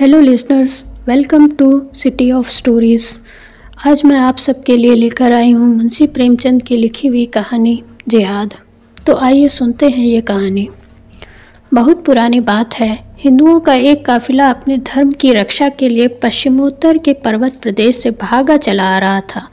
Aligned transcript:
Hello 0.00 0.20
listeners 0.20 0.84
welcome 1.08 1.48
to 1.48 1.82
city 1.94 2.32
of 2.32 2.48
stories 2.48 3.18
आज 3.86 4.04
मैं 4.04 4.16
आप 4.16 4.38
सबके 4.38 4.76
लिए 4.76 4.94
लेकर 4.94 5.32
आई 5.32 5.52
हूँ 5.52 5.76
मुंशी 5.76 6.06
प्रेमचंद 6.06 6.62
की 6.62 6.76
लिखी 6.76 7.08
हुई 7.08 7.26
कहानी, 7.26 7.82
जिहाद। 8.08 8.54
तो 9.06 9.16
आइए 9.16 9.48
सुनते 9.48 9.88
हैं 9.88 10.04
ये 10.04 10.20
कहानी। 10.20 10.68
बहुत 11.74 12.04
पुरानी 12.04 12.40
बात 12.40 12.74
है। 12.74 13.04
हिंदुओं 13.18 13.60
का 13.60 13.74
एक 13.74 14.06
काफिला 14.06 14.50
अपने 14.50 14.78
धर्म 14.78 15.12
की 15.12 15.32
रक्षा 15.32 15.68
के 15.68 15.88
लिए 15.88 16.08
पश्चिमोत्तर 16.08 16.98
के 16.98 17.12
पर्वत 17.12 17.52
प्रदेश 17.62 17.96
से 17.96 18.10
भागा 18.10 18.56
चला 18.56 18.96
आ 18.96 18.98
रहा 18.98 19.20
था। 19.20 19.48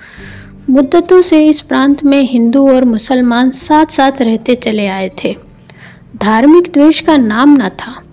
मुद्दतों 0.70 1.22
से 1.22 1.48
इस 1.48 1.62
प्रांत 1.62 2.04
में 2.04 2.22
हिंदू 2.24 2.70
और 2.72 2.86
मुसलमान 2.86 3.52
साथ 3.52 3.86
साथ 3.86 4.22
रहते 4.22 4.56
चले 4.56 4.88
आए 4.88 5.12
थे। 5.24 5.36
धार्मिक 6.18 6.72
द्वेष 6.74 7.02
का 7.02 7.18
नाम 7.18 7.56
न 7.56 7.70
था। 7.70 8.05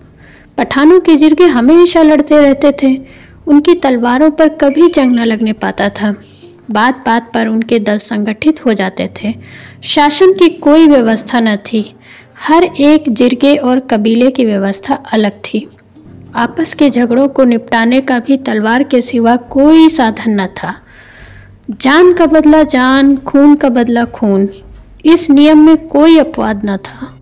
पठानों 0.57 0.99
के 0.99 1.15
जिरगे 1.15 1.45
हमेशा 1.45 2.01
लड़ते 2.01 2.37
रहते 2.37 2.71
थे। 2.83 3.01
उनकी 3.47 3.73
तलवारों 3.73 4.31
पर 4.31 4.49
कभी 4.49 4.89
जंग 4.89 5.11
न 5.11 5.19
लगने 5.19 5.53
पाता 5.53 5.89
था। 5.89 6.15
बात 6.71 7.03
बात 7.05 7.31
पर 7.33 7.47
उनके 7.47 7.79
दल 7.79 7.97
संगठित 7.97 8.65
हो 8.65 8.73
जाते 8.73 9.09
थे। 9.23 9.35
शासन 9.83 10.33
की 10.33 10.49
कोई 10.49 10.87
व्यवस्था 10.87 11.39
न 11.39 11.55
थी। 11.55 11.95
हर 12.39 12.63
एक 12.63 13.03
जिरगे 13.09 13.55
और 13.55 13.79
कबीले 13.79 14.31
की 14.31 14.45
व्यवस्था 14.45 14.93
अलग 14.93 15.31
थी। 15.31 15.69
आपस 16.35 16.73
के 16.73 16.89
झगड़ों 16.89 17.27
को 17.27 17.43
निपटाने 17.43 18.01
का 18.01 18.19
भी 18.19 18.37
तलवार 18.37 18.83
के 18.83 19.01
सिवा 19.01 19.35
कोई 19.35 19.89
साधन 19.89 20.41
न 20.41 20.47
था। 20.47 20.75
जान 21.71 22.13
का 22.13 22.25
बदला 22.25 22.63
जान, 22.63 23.17
खून 23.17 23.55
का 23.55 23.69
बदला 23.69 24.03
खून। 24.03 24.49
इस 25.05 25.29
नियम 25.29 25.65
में 25.65 25.87
कोई 25.87 26.17
अपवाद 26.17 26.61
न 26.65 26.77
था। 26.77 27.19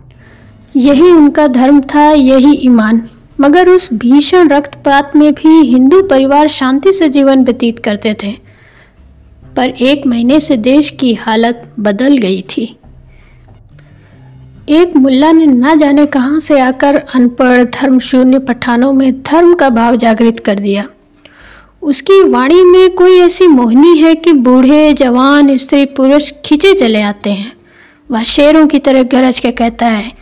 यही 0.76 1.10
उनका 1.10 1.46
धर्म 1.46 1.80
था, 1.80 2.10
यही 2.10 2.52
ईमान। 2.52 3.08
मगर 3.42 3.68
उस 3.68 3.88
भीषण 3.92 4.48
रक्तपात 4.48 5.16
में 5.16 5.34
भी 5.34 5.60
हिंदू 5.60 6.02
परिवार 6.02 6.48
शांति 6.48 6.92
से 6.92 7.08
जीवन 7.08 7.44
व्यतीत 7.44 7.78
करते 7.78 8.16
थे। 8.22 8.32
पर 9.56 9.68
एक 9.68 10.06
महीने 10.06 10.40
से 10.40 10.56
देश 10.56 10.90
की 10.90 11.14
हालत 11.14 11.72
बदल 11.80 12.16
गई 12.16 12.42
थी। 12.42 12.76
एक 14.68 14.96
मुल्ला 14.96 15.32
ने 15.32 15.46
ना 15.46 15.74
जाने 15.74 16.06
कहाँ 16.06 16.40
से 16.40 16.60
आकर 16.60 16.96
अनपढ़ 17.14 17.64
धर्म 17.64 17.98
शून्य 17.98 18.38
पठानों 18.38 18.92
में 18.92 19.22
धर्म 19.22 19.54
का 19.54 19.68
भाव 19.68 19.96
जागृत 19.96 20.40
कर 20.40 20.58
दिया। 20.58 20.88
उसकी 21.82 22.22
वाणी 22.22 22.62
में 22.62 22.94
कोई 22.94 23.18
ऐसी 23.18 23.46
मोहनी 23.46 23.98
है 23.98 24.14
कि 24.14 24.32
बूढ़े, 24.32 24.94
जवान, 24.94 25.56
स्त्री, 25.56 25.86
पुरुष 25.86 26.32
खींचे 26.44 26.74
चले 26.74 27.02
आते 27.02 27.30
हैं। 27.30 27.52
वह 28.10 28.22
शेरों 28.22 28.66
की 28.66 28.78
तरह 28.78 29.02
गरज 29.02 29.40
के 29.40 29.50
कहता 29.50 29.86
है 29.86 30.21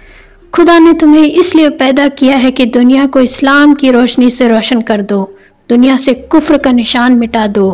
खुदा 0.53 0.79
ने 0.79 0.93
तुम्हें 0.93 1.23
इसलिए 1.23 1.69
पैदा 1.71 2.07
किया 2.11 2.37
है 2.37 2.51
कि 2.51 2.65
दुनिया 2.67 3.05
को 3.07 3.21
इस्लाम 3.21 3.75
की 3.75 3.91
रोशनी 3.91 4.31
से 4.31 4.49
रोशन 4.49 4.81
कर 4.83 5.03
दो, 5.03 5.23
दुनिया 5.69 5.97
से 5.97 6.15
कुफ्र 6.15 6.59
का 6.59 6.73
निशान 6.73 7.13
मिटा 7.13 7.47
दो। 7.49 7.69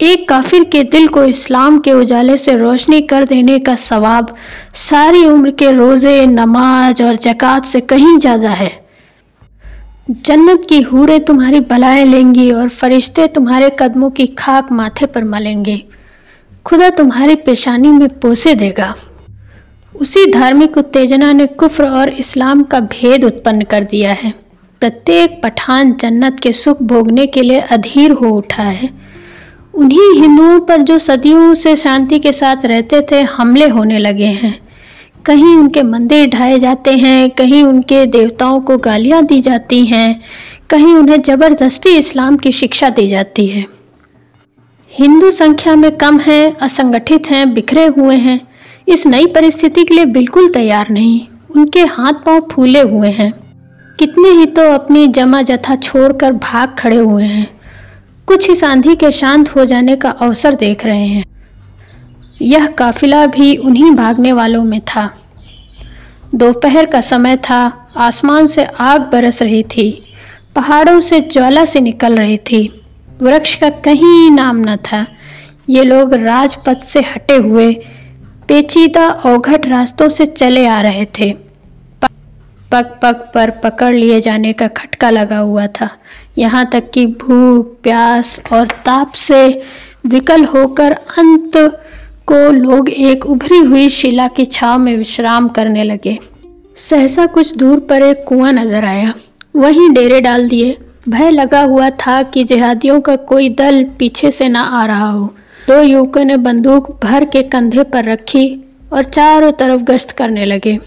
एक 0.00 0.28
काफिर 0.28 0.64
के 0.64 0.82
दिल 0.84 1.06
को 1.08 1.22
इस्लाम 1.24 1.78
के 1.78 1.92
उजाले 1.92 2.36
से 2.38 2.56
रोशनी 2.56 3.00
कर 3.02 3.24
देने 3.24 3.58
का 3.58 3.74
सवाब 3.74 4.34
सारी 4.74 5.24
उम्र 5.26 5.50
के 5.50 5.70
रोज़े, 5.72 6.26
नमाज़ 6.26 7.02
और 7.02 7.16
जक़ात 7.16 7.64
से 7.64 7.80
कहीं 7.82 8.18
ज़्यादा 8.18 8.50
है। 8.50 8.70
जन्नत 10.10 10.66
की 10.68 10.80
हूरें 10.82 11.20
तुम्हारी 11.24 11.60
बलाएँ 11.60 12.04
लेंगी 12.04 12.50
और 12.52 12.68
फरिश्ते 12.68 13.26
तुम्हारे 13.28 13.70
कदमों 13.78 14.10
की 14.10 14.26
खाक 14.38 14.72
माथे 14.72 15.06
पर 15.06 15.24
मलेंगे। 15.24 15.82
खुदा 16.66 16.90
तुम्हारी 16.92 17.34
पेशानी 17.36 17.90
में 17.90 18.08
पोसे 18.20 18.54
देगा। 18.54 18.94
उसी 20.00 20.30
धार्मिक 20.32 20.76
उत्तेजना 20.78 21.32
ने 21.32 21.46
कुफ्र 21.46 21.88
और 21.88 22.08
इस्लाम 22.08 22.62
का 22.62 22.80
भेद 22.80 23.24
उत्पन्न 23.24 23.62
कर 23.62 23.84
दिया 23.84 24.12
है। 24.12 24.34
प्रत्येक 24.80 25.40
पठान 25.44 25.92
जन्नत 25.92 26.40
के 26.40 26.52
सुख 26.52 26.82
भोगने 26.82 27.26
के 27.26 27.42
लिए 27.42 27.60
अधीर 27.60 28.10
हो 28.10 28.28
उठा 28.28 28.62
है। 28.62 28.90
उन्हीं 29.74 30.20
हिंदुओं 30.20 30.60
पर 30.60 30.82
जो 30.82 30.98
सदियों 30.98 31.54
से 31.54 31.76
शांति 31.76 32.18
के 32.18 32.32
साथ 32.32 32.56
रहते 32.64 33.00
थे, 33.12 33.22
हमले 33.22 33.68
होने 33.68 33.98
लगे 33.98 34.24
हैं। 34.24 34.58
कहीं 35.24 35.56
उनके 35.56 35.82
मंदिर 35.82 36.28
ढाए 36.28 36.58
जाते 36.58 36.90
हैं, 36.90 37.30
कहीं 37.30 37.62
उनके 37.62 38.06
देवताओं 38.06 38.60
को 38.60 38.78
गालियाँ 38.78 39.24
दी 39.26 39.40
जाती 39.40 39.86
हैं, 39.86 40.20
कहीं 40.70 40.94
उन्हें 40.94 41.22
ज़बरदस्ती 41.22 41.96
इस्लाम 41.96 42.36
की 42.36 42.52
शिक्षा 42.52 42.88
दी 42.88 43.08
जाती 43.08 43.46
है। 43.46 43.66
हिंदू 44.92 45.30
संख्या 45.30 45.74
में 45.76 45.96
कम 45.96 46.18
हैं, 46.18 46.56
असंगठित 46.56 47.30
हैं, 47.30 47.54
बिखरे 47.54 47.86
हुए 47.86 48.16
हैं। 48.16 48.55
इस 48.88 49.06
नई 49.06 49.26
परिस्थिति 49.26 49.84
के 49.84 49.94
लिए 49.94 50.04
बिल्कुल 50.04 50.48
तैयार 50.48 50.88
नहीं। 50.90 51.20
उनके 51.56 51.80
हाथ 51.80 52.12
पाँव 52.12 52.48
फूले 52.52 52.80
हुए 52.80 53.08
हैं। 53.08 53.32
कितने 53.98 54.28
ही 54.28 54.46
तो 54.46 54.62
अपनी 54.62 55.08
जमा 55.08 55.42
जथा 55.42 55.76
छोड़कर 55.76 56.32
भाग 56.32 56.76
खड़े 56.78 56.96
हुए 56.96 57.24
हैं। 57.24 57.60
कुछ 58.26 58.50
इस 58.50 58.64
आंधी 58.64 58.96
के 58.96 59.12
शांत 59.12 59.56
हो 59.56 59.64
जाने 59.64 59.96
का 59.96 60.10
अवसर 60.10 60.54
देख 60.54 60.84
रहे 60.84 61.06
हैं। 61.06 61.24
यह 62.42 62.66
काफिला 62.66 63.26
भी 63.26 63.56
उन्हीं 63.56 63.90
भागने 63.90 64.32
वालों 64.32 64.64
में 64.64 64.80
था। 64.80 65.18
दोपहर 66.34 66.86
का 66.86 67.00
समय 67.00 67.36
था। 67.36 67.92
आसमान 67.96 68.46
से 68.46 68.64
आग 68.64 69.00
बरस 69.00 69.42
रही 69.42 69.62
थी। 69.62 70.04
पहाड़ों 70.56 71.00
से 71.00 71.20
ज्वाला 71.20 71.64
से 71.64 71.80
निकल 71.80 72.16
रही 72.16 72.36
थी। 72.36 72.84
वृक्ष 73.22 73.54
का 73.54 73.70
कहीं 73.70 74.30
नाम 74.30 74.56
न 74.56 74.76
था। 74.76 75.06
ये 75.70 75.84
लोग 75.84 76.14
राजपथ 76.14 76.78
से 76.78 77.00
हटे 77.00 77.36
हुए 77.36 77.86
पेचीदा 78.48 79.08
औघट 79.26 79.66
रास्तों 79.66 80.08
से 80.08 80.26
चले 80.26 80.66
आ 80.66 80.80
रहे 80.80 81.04
थे। 81.18 81.30
पग 82.72 82.98
पग 83.02 83.30
पर 83.34 83.50
पकड़ 83.64 83.94
लिए 83.94 84.20
जाने 84.20 84.52
का 84.52 84.66
खटका 84.68 85.10
लगा 85.10 85.38
हुआ 85.38 85.66
था। 85.66 85.88
यहाँ 86.38 86.64
तक 86.72 86.90
कि 86.90 87.06
भूख, 87.06 87.66
प्यास 87.82 88.40
और 88.52 88.66
ताप 88.86 89.12
से 89.12 89.62
विकल 90.06 90.44
होकर 90.44 90.92
अंत 90.92 91.56
को 92.26 92.50
लोग 92.52 92.88
एक 92.88 93.26
उभरी 93.26 93.58
हुई 93.58 93.88
शिला 93.90 94.26
की 94.28 94.44
छाव 94.46 94.78
में 94.78 94.96
विश्राम 94.96 95.48
करने 95.48 95.84
लगे। 95.84 96.18
सहसा 96.78 97.26
कुछ 97.26 97.54
दूर 97.56 97.78
पर 97.80 98.02
एक 98.02 98.24
कुआँ 98.28 98.52
नज़र 98.52 98.84
आया। 98.84 99.12
वहीं 99.56 99.90
डेरे 99.90 100.20
डाल 100.20 100.48
दिए। 100.48 100.76
भय 101.08 101.30
लगा 101.30 101.62
हुआ 101.62 101.90
था 101.90 102.22
कि 102.22 102.44
जिहादियों 102.44 103.00
का 103.00 103.16
कोई 103.16 103.48
दल 103.48 103.82
पीछे 103.98 104.30
से 104.30 104.48
ना 104.48 104.60
आ 104.60 104.84
रहा 104.84 105.10
हो। 105.10 105.34
दो 105.66 105.80
युवकों 105.82 106.24
ने 106.24 106.36
बंदूक 106.36 106.90
भर 107.02 107.24
के 107.24 107.42
कंधे 107.42 107.82
पर 107.84 108.04
रखी 108.04 108.44
और 108.92 109.04
चारों 109.04 109.50
तरफ़ 109.52 109.82
गश्त 109.82 110.10
करने 110.10 110.44
लगे। 110.44 110.78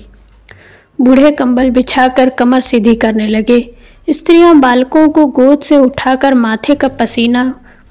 बूढ़े 1.02 1.32
कंबल 1.32 1.70
बिछाकर 1.70 2.30
कमर 2.30 2.62
सीधी 2.62 2.96
करने 2.96 3.28
लगे। 3.28 3.60
स्त्रियाँ 4.08 4.54
बालकों 4.60 5.08
को 5.10 5.26
गोद 5.28 5.62
से 5.62 5.78
उठाकर 5.78 6.34
माथे 6.34 6.76
का 6.76 6.88
पसीना 7.00 7.44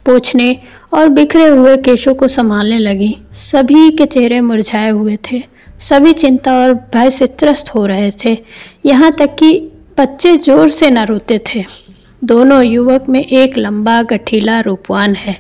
पोछने 0.07 0.57
और 0.93 1.09
बिखरे 1.09 1.47
हुए 1.47 1.77
केशों 1.77 2.15
को 2.15 2.29
संभालने 2.29 2.79
लगी। 2.79 3.15
सभी 3.43 3.91
के 3.91 4.07
चेहरे 4.07 4.41
मुरझाए 4.41 4.91
हुए 4.91 5.17
थे। 5.31 5.43
सभी 5.81 6.13
चिंता 6.13 6.55
और 6.55 6.75
भय 6.95 7.11
से 7.11 7.27
त्रस्त 7.39 7.75
हो 7.75 7.87
रहे 7.87 8.11
थे। 8.25 8.37
यहाँ 8.87 9.13
तक 9.19 9.35
कि 9.35 9.53
बच्चे 9.99 10.37
ज़ोर 10.37 10.71
से 10.71 10.91
न 10.91 11.05
रोते 11.05 11.41
थे। 11.47 11.65
दोनों 12.23 12.63
युवक 12.65 13.09
में 13.09 13.25
एक 13.25 13.59
लंबा, 13.59 14.03
गठीला, 14.03 14.61
रूपवान 14.61 15.15
है। 15.15 15.37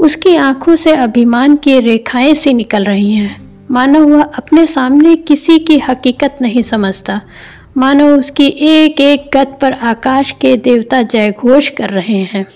उसकी 0.00 0.36
आँखों 0.36 0.76
से 0.76 0.92
अभिमान 0.92 1.56
की 1.56 1.80
रेखाएँ 1.80 2.34
सी 2.34 2.54
निकल 2.54 2.84
रही 2.84 3.12
हैं। 3.12 3.64
मानो 3.70 4.00
वह 4.00 4.22
अपने 4.22 4.66
सामने 4.66 5.16
किसी 5.16 5.58
की 5.58 5.78
हकीकत 5.78 6.38
नहीं 6.42 6.62
समझता। 6.62 7.20
मानो 7.76 8.16
उसकी 8.16 8.46
एक 8.46 9.00
एक 9.00 9.30
गत 9.34 9.58
पर 9.62 9.72
आकाश 9.72 10.30
के 10.30 10.56
देवता 10.56 11.02
जय 11.02 11.30
घोष 11.30 11.68
कर 11.68 11.90
रहे 11.90 12.18
हैं। 12.18 12.46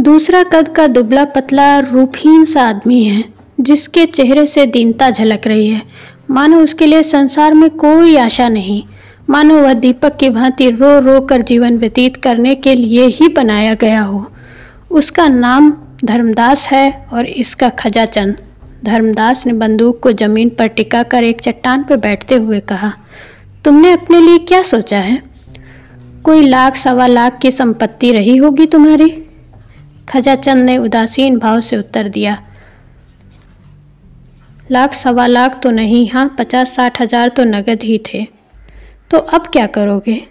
दूसरा 0.00 0.42
कद 0.42 0.68
का 0.68 0.86
दुबला 0.86 1.24
पतला 1.24 1.78
रूपहीन 1.78 2.44
सा 2.44 2.62
आदमी 2.62 3.02
है, 3.02 3.24
जिसके 3.60 4.06
चेहरे 4.06 4.46
से 4.46 4.66
दीनता 4.66 5.10
झलक 5.10 5.46
रही 5.46 5.68
है। 5.68 5.82
मानो 6.30 6.60
उसके 6.60 6.86
लिए 6.86 7.02
संसार 7.02 7.54
में 7.54 7.70
कोई 7.70 8.16
आशा 8.16 8.48
नहीं। 8.48 8.82
मानो 9.30 9.54
वह 9.54 9.72
दीपक 9.72 10.16
की 10.16 10.30
भांति 10.30 10.70
रो 10.70 10.98
रो 10.98 11.20
कर 11.20 11.42
जीवन 11.42 11.78
व्यतीत 11.78 12.16
करने 12.16 12.54
के 12.54 12.74
लिए 12.74 13.06
ही 13.06 13.28
बनाया 13.28 13.74
गया 13.74 14.02
हो। 14.02 14.30
उसका 14.94 15.26
नाम 15.28 15.70
धर्मदास 16.04 16.66
है 16.66 16.90
और 17.12 17.26
इसका 17.26 17.68
खजाचंद 17.68 18.36
धर्मदास 18.84 19.46
ने 19.46 19.52
बंदूक 19.52 20.00
को 20.02 20.12
ज़मीन 20.12 20.48
पर 20.48 20.66
टिका 20.68 21.02
कर 21.02 21.24
एक 21.24 21.40
चट्टान 21.40 21.82
पर 21.84 21.96
बैठते 21.96 22.34
हुए 22.34 22.60
कहा, 22.60 22.92
तुमने 23.64 23.92
अपने 23.92 24.20
लिए 24.20 24.38
क्या 24.38 24.62
सोचा 24.62 24.98
है? 24.98 25.22
कोई 26.24 26.46
लाख, 26.48 26.76
सवा 26.76 27.06
लाख 27.06 27.38
की 27.38 27.50
संपत्ति 27.50 28.12
रही 28.12 28.36
होगी 28.36 28.66
तुम्हारी? 28.66 29.10
खजाचंद 30.08 30.64
ने 30.64 30.76
उदासीन 30.78 31.38
भाव 31.38 31.60
से 31.60 31.76
उत्तर 31.76 32.08
दिया, 32.08 32.38
लाख, 34.70 34.94
सवा 34.94 35.26
लाख 35.26 35.60
तो 35.62 35.70
नहीं 35.70 36.08
हाँ 36.10 36.34
पचास, 36.38 36.74
साठ 36.76 37.00
हज़ार 37.00 37.28
तो 37.28 37.44
नगद 37.44 37.82
ही 37.82 37.98
थे। 38.06 38.26
तो 39.10 39.18
अब 39.18 39.46
क्या 39.46 39.66
करोगे? 39.68 40.22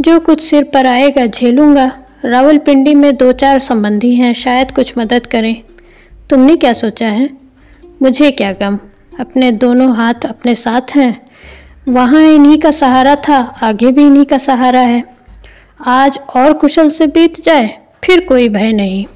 जो 0.00 0.18
कुछ 0.20 0.42
सिर 0.42 0.64
पर 0.64 0.86
आएगा, 0.86 1.26
झेलूँगा। 1.26 1.90
रावलपिंडी 2.24 2.94
में 2.94 3.16
दो 3.16 3.32
चार 3.32 3.60
संबंधी 3.60 4.14
हैं, 4.14 4.34
शायद 4.34 4.70
कुछ 4.70 4.98
मदद 4.98 5.26
करें। 5.26 5.62
तुमने 6.30 6.56
क्या 6.56 6.72
सोचा 6.72 7.06
है? 7.06 7.30
मुझे 8.02 8.30
क्या 8.30 8.52
गम? 8.52 8.78
अपने 9.20 9.52
दोनों 9.52 9.96
हाथ 9.96 10.14
अपने 10.28 10.54
साथ 10.54 10.96
हैं। 10.96 11.30
वहाँ 11.88 12.22
इन्हीं 12.22 12.58
का 12.58 12.70
सहारा 12.70 13.16
था, 13.16 13.36
आगे 13.62 13.92
भी 13.92 14.06
इन्हीं 14.06 14.24
का 14.24 14.38
सहारा 14.38 14.80
है। 14.80 15.04
आज 15.86 16.18
और 16.36 16.52
कुशल 16.52 16.90
से 16.90 17.06
बीत 17.06 17.40
जाए, 17.40 17.78
फिर 18.04 18.20
कोई 18.20 18.48
भय 18.48 18.72
नहीं। 18.72 19.06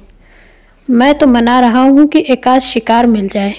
मैं 0.89 1.17
तो 1.17 1.27
मना 1.27 1.59
रहा 1.59 1.81
हूँ 1.81 2.07
कि 2.07 2.25
एक 2.29 2.47
आध 2.47 2.61
शिकार 2.61 3.07
मिल 3.07 3.27
जाए। 3.27 3.53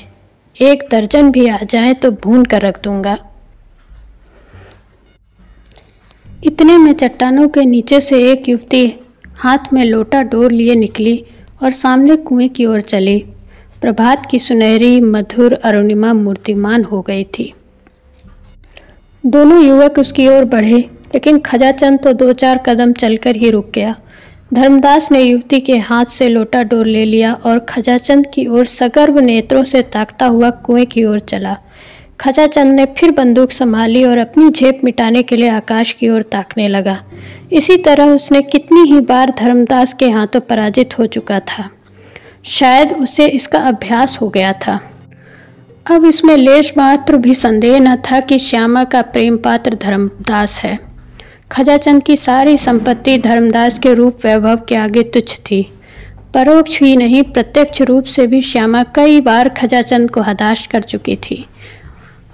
एक 0.60 0.88
दर्जन 0.90 1.30
भी 1.30 1.48
आ 1.48 1.58
जाए 1.70 1.94
तो 1.94 2.10
भून 2.10 2.44
कर 2.44 2.60
रख 2.60 2.84
दूँगा। 2.84 3.18
इतने 6.44 6.78
में 6.78 6.92
चट्टानों 6.92 7.48
के 7.48 7.64
नीचे 7.64 8.00
से 8.00 8.32
एक 8.32 8.48
युवती 8.48 9.00
हाथ 9.40 9.72
में 9.72 9.84
लोटा 9.84 10.22
डोर 10.22 10.52
लिए 10.52 10.74
निकली 10.74 11.24
और 11.62 11.72
सामने 11.72 12.16
कुएँ 12.16 12.48
की 12.48 12.66
ओर 12.66 12.80
चली। 12.80 13.18
प्रभात 13.80 14.26
की 14.30 14.38
सुनहरी, 14.38 15.00
मधुर, 15.00 15.52
अरुणिमा 15.52 16.12
मूर्तिमान 16.12 16.84
हो 16.84 17.00
गई 17.02 17.24
थी। 17.24 17.52
दोनों 19.26 19.62
युवक 19.64 19.98
उसकी 19.98 20.28
ओर 20.28 20.44
बढ़े, 20.44 20.78
लेकिन 21.14 21.38
खजाचंद 21.38 21.98
तो 22.00 22.12
दो 22.12 22.32
चार 22.32 22.58
कदम 22.58 22.92
चलकर 22.92 23.36
ही 23.36 23.50
रुक 23.50 23.70
गया। 23.74 23.96
धर्मदास 24.54 25.12
ने 25.12 25.22
युवती 25.22 25.60
के 25.60 25.76
हाथ 25.78 26.04
से 26.04 26.28
लोटा 26.28 26.62
डोर 26.62 26.86
ले 26.86 27.04
लिया 27.04 27.32
और 27.34 27.58
खजाचंद 27.58 28.26
की 28.34 28.46
ओर 28.46 28.66
सगर्भ 28.66 29.18
नेत्रों 29.18 29.64
से 29.64 29.82
ताकता 29.82 30.26
हुआ 30.26 30.50
कुएँ 30.50 30.84
की 30.84 31.04
ओर 31.04 31.18
चला। 31.18 31.56
खजाचंद 32.20 32.74
ने 32.74 32.84
फिर 32.84 33.10
बंदूक 33.10 33.52
संभाली 33.52 34.04
और 34.04 34.18
अपनी 34.18 34.50
झेप 34.50 34.80
मिटाने 34.84 35.22
के 35.22 35.36
लिए 35.36 35.48
आकाश 35.48 35.92
की 35.92 36.08
ओर 36.08 36.22
ताकने 36.22 36.68
लगा। 36.68 37.04
इसी 37.52 37.76
तरह 37.76 38.04
उसने 38.04 38.42
कितनी 38.42 38.80
ही 38.80 39.00
बार 39.00 39.34
धर्मदास 39.38 39.94
के 39.94 40.10
हाथों 40.10 40.40
पराजित 40.40 40.98
हो 40.98 41.06
चुका 41.06 41.40
था। 41.40 41.70
शायद 42.44 42.92
उसे 42.92 43.26
इसका 43.26 43.58
अभ्यास 43.58 44.18
हो 44.20 44.28
गया 44.28 44.52
था। 44.52 44.80
अब 45.90 46.04
इसमें 46.04 46.36
लेश 46.36 46.72
मात्र 46.76 47.16
भी 47.16 47.34
संदेह 47.34 47.80
न 47.80 47.96
था 47.96 48.20
कि 48.20 48.38
श्यामा 48.38 48.84
का 48.84 49.02
प्रेम 49.02 49.36
पात्र 49.36 49.74
धर्मदास 49.74 50.60
है। 50.64 50.78
खजाचंद 51.52 52.02
की 52.02 52.16
सारी 52.16 52.58
संपत्ति 52.58 53.18
धर्मदास 53.18 53.78
के 53.78 53.94
रूप 53.94 54.18
वैभव 54.24 54.56
के 54.68 54.74
आगे 54.74 55.02
तुच्छ 55.02 55.38
थी। 55.38 55.62
परोक्ष 56.34 56.80
ही 56.80 56.96
नहीं, 56.96 57.22
प्रत्यक्ष 57.22 57.82
रूप 57.82 58.04
से 58.04 58.26
भी 58.26 58.42
श्यामा 58.42 58.82
कई 58.82 59.20
बार 59.20 59.48
खजाचंद 59.48 60.10
को 60.10 60.20
हदाश 60.20 60.66
कर 60.66 60.82
चुकी 60.82 61.16
थी। 61.16 61.46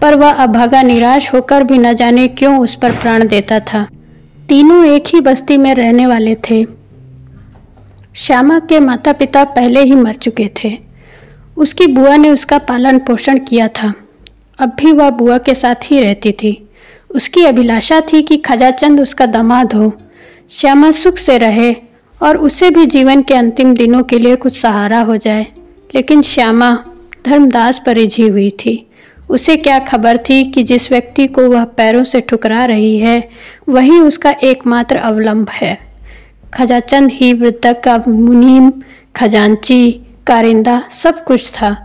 पर 0.01 0.15
वह 0.15 0.31
अभागा 0.33 0.83
निराश 0.83 1.35
होकर 1.35 1.65
भी 1.65 1.79
न 1.79 1.93
जाने 1.93 2.29
क्यों 2.29 2.61
उस 2.61 2.75
पर 2.75 2.93
प्राण 2.93 3.29
देता 3.29 3.61
था। 3.61 3.89
तीनों 4.49 4.87
एक 4.87 5.05
ही 5.09 5.21
बस्ती 5.21 5.57
में 5.57 5.75
रहने 5.75 6.07
वाले 6.07 6.35
थे। 6.35 6.67
श्यामा 8.15 8.59
के 8.59 8.81
माता 8.81 9.13
पिता 9.13 9.45
पहले 9.45 9.81
ही 9.81 9.95
मर 9.95 10.15
चुके 10.15 10.51
थे। 10.65 10.79
उसकी 11.57 11.87
बुआ 11.87 12.17
ने 12.17 12.31
उसका 12.31 12.59
पालन 12.59 12.99
पोषण 12.99 13.39
किया 13.39 13.69
था। 13.69 13.95
अब 14.59 14.77
भी 14.79 14.93
वह 14.93 15.11
बुआ 15.11 15.39
के 15.39 15.55
साथ 15.55 15.75
ही 15.85 16.01
रहती 16.01 16.33
थी। 16.33 16.69
उसकी 17.11 17.45
अभिलाषा 17.45 18.01
थी 18.01 18.23
कि 18.23 18.37
खजाचंद 18.37 19.01
उसका 19.01 19.27
दामाद 19.27 19.73
हो। 19.73 19.93
श्यामा 20.51 20.91
सुख 20.91 21.19
से 21.19 21.39
रहे 21.39 21.77
और 22.23 22.37
उसे 22.37 22.71
भी 22.71 22.87
जीवन 22.87 23.23
के 23.23 23.35
अंतिम 23.35 23.75
दिनों 23.75 24.03
के 24.03 24.19
लिए 24.19 24.37
कुछ 24.37 24.61
सहारा 24.61 25.01
हो 25.01 25.17
जाए। 25.17 25.47
लेकिन 25.95 26.23
श्यामा 26.23 26.85
धर्मदास 27.27 27.83
पर 27.87 27.95
रिझी 27.95 28.29
हुई 28.29 28.51
थी। 28.51 28.91
उसे 29.29 29.57
क्या 29.57 29.79
खबर 29.79 30.17
थी 30.19 30.45
कि 30.45 30.63
जिस 30.63 30.91
व्यक्ति 30.91 31.27
को 31.27 31.47
वह 31.49 31.65
पैरों 31.65 32.05
से 32.05 32.21
ठुकरा 32.21 32.65
रही 32.65 32.99
है, 32.99 33.29
वही 33.69 33.99
उसका 33.99 34.31
एकमात्र 34.31 34.97
अवलंब 34.97 35.49
है। 35.51 35.79
खजाचंद 36.55 37.11
ही 37.13 37.33
वृद्धक 37.33 37.81
का 37.85 37.97
मुनीम, 38.09 38.73
खजांची, 39.17 39.91
कारिंदा, 40.27 40.83
सब 40.93 41.25
कुछ 41.25 41.51
था। 41.53 41.77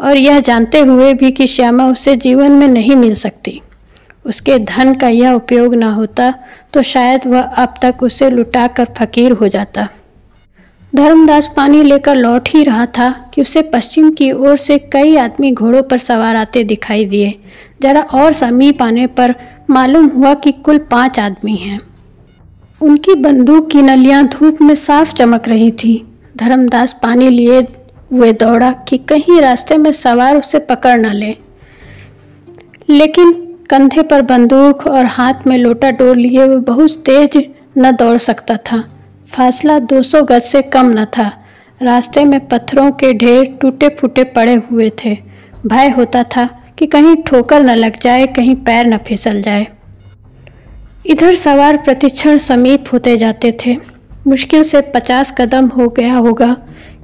और 0.00 0.16
यह 0.16 0.40
जानते 0.40 0.78
हुए 0.78 1.12
भी 1.14 1.30
कि 1.30 1.46
श्यामा 1.46 1.86
उसे 1.86 2.16
जीवन 2.16 2.52
में 2.52 2.68
नहीं 2.68 2.96
मिल 2.96 3.14
सकती। 3.14 3.60
उसके 4.24 4.58
धन 4.58 4.94
का 4.94 5.08
यह 5.08 5.32
उपयोग 5.32 5.74
न 5.74 5.82
होता 5.82 6.32
तो 6.72 6.82
शायद 6.82 7.26
वह 7.26 7.40
अब 7.40 7.74
तक 7.82 8.02
उसे 8.02 8.30
लुटाकर 8.30 8.88
फकीर 8.98 9.32
हो 9.32 9.48
जाता। 9.48 9.88
धर्मदास 10.96 11.50
पानी 11.56 11.82
लेकर 11.82 12.16
लौट 12.16 12.48
ही 12.48 12.64
रहा 12.64 12.86
था 12.86 13.10
कि 13.34 13.42
उसे 13.42 13.62
पश्चिम 13.62 14.10
की 14.10 14.32
ओर 14.32 14.56
से 14.56 14.78
कई 14.78 15.16
आदमी 15.16 15.52
घोड़ों 15.52 15.82
पर 15.82 15.98
सवार 15.98 16.36
आते 16.36 16.64
दिखाई 16.64 17.04
दिए। 17.04 17.38
जरा 17.82 18.00
और 18.00 18.32
समीप 18.32 18.82
आने 18.82 19.06
पर 19.06 19.34
मालूम 19.70 20.06
हुआ 20.06 20.34
कि 20.34 20.52
कुल 20.52 20.78
पाँच 20.78 21.20
आदमी 21.20 21.56
हैं। 21.56 21.80
उनकी 22.80 23.14
बंदूक 23.14 23.70
की 23.70 23.82
नलियाँ 23.82 24.26
धूप 24.28 24.62
में 24.62 24.74
साफ़ 24.74 25.14
चमक 25.14 25.48
रही 25.48 25.70
थी। 25.70 26.06
धर्मदास 26.36 26.92
पानी 27.02 27.28
लिए 27.28 27.60
हुए 28.12 28.32
दौड़ा 28.32 28.72
कि 28.72 28.98
कहीं 28.98 29.40
रास्ते 29.40 29.76
में 29.76 29.92
सवार 29.92 30.36
उसे 30.36 30.58
पकड़ 30.58 30.98
न 31.00 31.12
ले। 31.12 31.36
लेकिन 32.90 33.32
कंधे 33.70 34.02
पर 34.02 34.22
बंदूक 34.22 34.86
और 34.86 35.06
हाथ 35.06 35.46
में 35.46 35.58
लोटा 35.58 35.90
डोर 35.90 36.16
लिए 36.16 36.46
वह 36.46 36.56
बहुत 36.56 36.90
तेज 36.90 37.44
न 37.78 37.92
दौड़ 37.92 38.18
सकता 38.18 38.56
था। 38.56 38.84
फासला 39.34 39.78
200 39.78 40.22
गज 40.22 40.42
से 40.42 40.62
कम 40.62 40.90
न 40.90 41.04
था। 41.16 41.30
रास्ते 41.82 42.24
में 42.24 42.40
पत्थरों 42.48 42.90
के 42.92 43.12
ढेर 43.14 43.44
टूटे 43.60 43.88
फूटे 43.88 44.24
पड़े 44.24 44.54
हुए 44.70 44.90
थे। 45.04 45.16
भय 45.66 45.88
होता 45.88 46.22
था 46.36 46.44
कि 46.78 46.86
कहीं 46.86 47.14
ठोकर 47.16 47.62
न 47.62 47.70
लग 47.70 47.98
जाए, 47.98 48.26
कहीं 48.26 48.54
पैर 48.56 48.86
न 48.86 48.96
फिसल 48.98 49.40
जाए। 49.42 49.66
इधर 51.06 51.34
सवार 51.34 51.76
प्रतिक्षण 51.76 52.38
समीप 52.38 52.92
होते 52.92 53.16
जाते 53.16 53.56
थे। 53.64 53.76
मुश्किल 54.26 54.62
से 54.62 54.80
पचास 54.94 55.34
कदम 55.38 55.66
हो 55.68 55.88
गया 55.88 56.14
होगा 56.14 56.56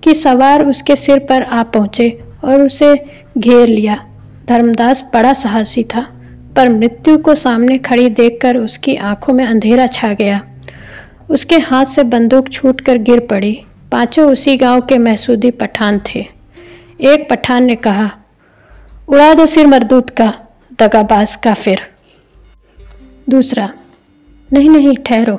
कि 0.05 0.15
सवार 0.15 0.65
उसके 0.67 0.97
सिर 0.97 1.19
पर 1.19 1.43
आ 1.43 1.63
पहुँचे 1.63 2.09
और 2.45 2.63
उसे 2.63 2.95
घेर 3.39 3.69
लिया। 3.69 3.97
धर्मदास 4.49 5.03
बड़ा 5.15 5.33
साहसी 5.33 5.85
था, 5.85 6.07
पर 6.57 6.69
मृत्यु 6.69 7.17
को 7.19 7.35
सामने 7.35 7.79
खड़ी 7.79 8.09
देखकर 8.11 8.57
उसकी 8.57 8.97
आँखों 8.97 9.33
में 9.33 9.45
अंधेरा 9.47 9.87
छा 9.87 10.13
गया। 10.13 10.41
उसके 11.29 11.57
हाथ 11.61 11.87
से 11.87 12.03
बंदूक 12.05 12.49
छूटकर 12.49 12.99
गिर 13.01 13.21
पड़ी। 13.27 13.53
पाँचों 13.93 14.31
उसी 14.33 14.57
गाँव 14.57 14.81
के 14.81 14.99
महसूदी 14.99 15.51
पठान 15.53 16.01
थे। 16.07 16.27
एक 17.03 17.29
पठान 17.31 17.65
ने 17.65 17.77
कहा, 17.77 18.11
उड़ा 19.09 19.33
दो 19.35 19.47
सिर 19.47 19.67
मरदूत 19.67 20.11
का, 20.11 20.33
दगाबाज 20.79 21.35
का 21.37 21.55
फिर। 21.55 21.81
दूसरा, 23.27 23.69
नहीं 24.51 24.69
नहीं, 24.71 24.97
ठहरो। 24.99 25.39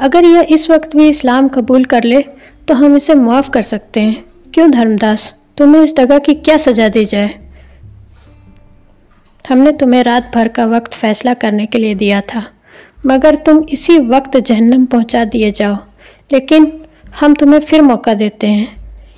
अगर 0.00 0.24
यह 0.24 0.46
इस 0.50 0.70
वक्त 0.70 0.96
भी 0.96 1.08
इस्लाम 1.08 1.48
कबूल 1.48 1.84
कर 1.84 2.04
ले 2.04 2.22
तो 2.68 2.74
हम 2.74 2.96
इसे 2.96 3.14
मुआफ़ 3.14 3.50
कर 3.50 3.62
सकते 3.64 4.00
हैं। 4.00 4.24
क्यों 4.54 4.70
धर्मदास, 4.70 5.32
तुम्हें 5.58 5.82
इस 5.82 5.94
दगा 5.96 6.18
की 6.18 6.34
क्या 6.36 6.56
सज़ा 6.58 6.88
दी 6.88 7.04
जाए? 7.04 7.34
हमने 9.44 9.72
तुम्हें 9.72 10.02
रात 10.04 10.30
भर 10.34 10.48
का 10.48 10.64
वक्त 10.66 10.94
फैसला 10.94 11.34
करने 11.34 11.66
के 11.66 11.78
लिए 11.78 11.94
दिया 11.94 12.20
था। 12.24 12.44
मगर 13.04 13.34
तुम 13.36 13.62
इसी 13.68 13.98
वक्त 13.98 14.36
जहन्नम 14.38 14.84
पहुँचा 14.86 15.24
दिए 15.24 15.50
जाओ। 15.50 15.76
लेकिन 16.32 16.70
हम 17.20 17.34
तुम्हें 17.34 17.60
फिर 17.60 17.82
मौका 17.82 18.14
देते 18.14 18.46
हैं। 18.46 18.68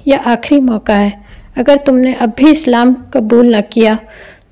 यह 0.07 0.25
आखिरी 0.27 0.61
मौका 0.61 0.95
है। 0.95 1.25
अगर 1.59 1.77
तुमने 1.77 2.15
अब 2.15 2.33
भी 2.39 2.51
इस्लाम 2.51 2.95
कबूल 3.15 3.55
न 3.57 3.61
किया 3.63 3.99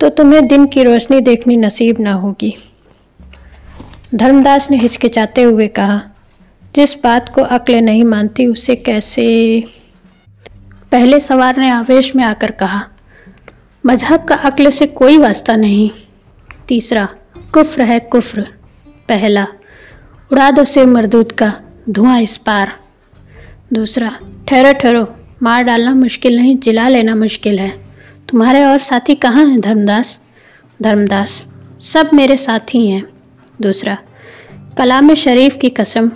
तो 0.00 0.08
तुम्हें 0.08 0.46
दिन 0.48 0.66
की 0.66 0.82
रोशनी 0.82 1.20
देखनी 1.20 1.56
नसीब 1.56 2.00
ना 2.00 2.12
होगी। 2.12 2.54
धर्मदास 4.14 4.70
ने 4.70 4.76
हिचकिचाते 4.76 5.42
हुए 5.42 5.66
कहा, 5.68 6.00
जिस 6.74 6.94
बात 7.04 7.28
को 7.28 7.42
अक्ल 7.42 7.74
नहीं 7.74 8.04
मानती, 8.04 8.46
उसे 8.46 8.76
कैसे 8.76 9.64
पहले 10.92 11.20
सवार 11.20 11.56
ने 11.56 11.70
आवेश 11.70 12.14
में 12.16 12.24
आकर 12.24 12.50
कहा, 12.50 12.82
मज़हब 13.84 14.24
का 14.24 14.34
अक्ल 14.34 14.70
से 14.70 14.86
कोई 14.86 15.18
वास्ता 15.18 15.56
नहीं। 15.56 15.90
तीसरा, 16.68 17.08
कुफ्र 17.54 17.82
है 17.82 17.98
कुफ्र। 18.00 18.46
पहला 19.12 19.46
उड़ा 20.30 20.50
दो 20.50 20.64
सिर 20.64 20.86
मरदूत 20.86 21.32
का 21.32 21.52
धुआँ 21.90 22.20
इस 22.20 22.36
पार। 22.36 22.72
दूसरा, 23.72 24.10
ठहरो 24.48 24.72
ठहरो, 24.72 25.06
मार 25.42 25.62
डालना 25.64 25.94
मुश्किल 25.94 26.36
नहीं, 26.36 26.56
जिला 26.58 26.88
लेना 26.88 27.14
मुश्किल 27.16 27.58
है। 27.58 27.70
तुम्हारे 28.28 28.62
और 28.64 28.78
साथी 28.80 29.14
कहाँ 29.14 29.44
हैं, 29.46 29.60
धर्मदास? 29.60 30.18
धर्मदास, 30.80 31.44
सब 31.82 32.10
मेरे 32.14 32.36
साथी 32.36 32.86
हैं। 32.88 33.04
दूसरा, 33.58 33.96
कलाम 34.78 35.14
शरीफ 35.14 35.56
की 35.56 35.68
कसम, 35.70 36.10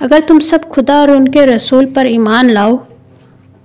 अगर 0.00 0.20
तुम 0.20 0.38
सब 0.40 0.68
खुदा 0.68 1.00
और 1.00 1.10
उनके 1.10 1.44
रसूल 1.46 1.86
पर 1.86 2.06
ईमान 2.06 2.50
लाओ 2.50 2.76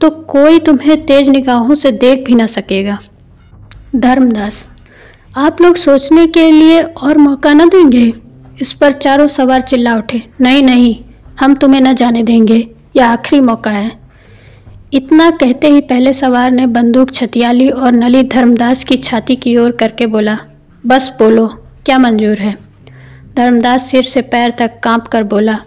तो 0.02 0.10
कोई 0.30 0.60
तुम्हें 0.60 1.06
तेज 1.06 1.30
निगाहों 1.30 1.76
से 1.76 1.92
देख 1.94 2.26
भी 2.26 2.36
ना 2.36 2.48
सकेगा। 2.48 2.98
धर्मदास, 3.96 4.68
आप 5.38 5.62
लोग 5.62 5.76
सोचने 5.76 6.28
के 6.28 6.50
लिए 6.52 6.82
और 6.82 7.18
मौका 7.18 7.54
ना 7.54 7.66
देंगे? 7.66 8.12
इस 8.62 8.72
पर 8.74 8.92
चारों 8.94 9.28
सवार 9.28 9.62
चिल्ला 9.62 9.96
उठे, 9.96 10.22
नहीं 10.42 10.64
नहीं, 10.64 10.96
हम 11.40 11.56
तुम्हें 11.56 11.82
न 11.82 11.94
जाने 11.94 12.24
देंगे, 12.24 12.68
यह 12.96 13.08
आखिरी 13.08 13.42
मौका 13.42 13.72
है। 13.72 13.92
इतना 14.94 15.30
कहते 15.32 15.68
ही 15.68 15.82
पहले 15.82 16.14
सवार 16.14 16.52
ने 16.52 16.68
बंदूक 16.68 17.12
छतियाली 17.12 17.70
और 17.70 17.92
नली 17.92 18.24
धर्मदास 18.24 18.84
की 18.84 18.98
छाती 18.98 19.36
की 19.36 19.56
ओर 19.58 19.72
करके 19.72 20.06
बोला, 20.08 20.38
बस 20.84 21.12
बोलो, 21.20 21.48
क्या 21.86 21.98
मंजूर 21.98 22.40
है? 22.40 22.58
धर्मदास 23.36 23.90
सिर 23.92 24.04
से 24.04 24.22
पैर 24.24 24.54
तक 24.60 24.80
काँप 24.84 25.08
कर 25.08 25.24
बोला, 25.26 25.60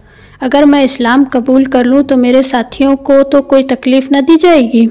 अगर 0.42 0.64
मैं 0.64 0.84
इस्लाम 0.84 1.24
कबूल 1.24 1.66
कर 1.66 1.84
लूँ 1.84 2.02
तो 2.02 2.16
मेरे 2.16 2.42
साथियों 2.42 2.94
को 2.98 3.22
तो 3.22 3.40
कोई 3.42 3.62
तकलीफ़ 3.64 4.08
न 4.12 4.20
दी 4.20 4.36
जाएगी? 4.36 4.86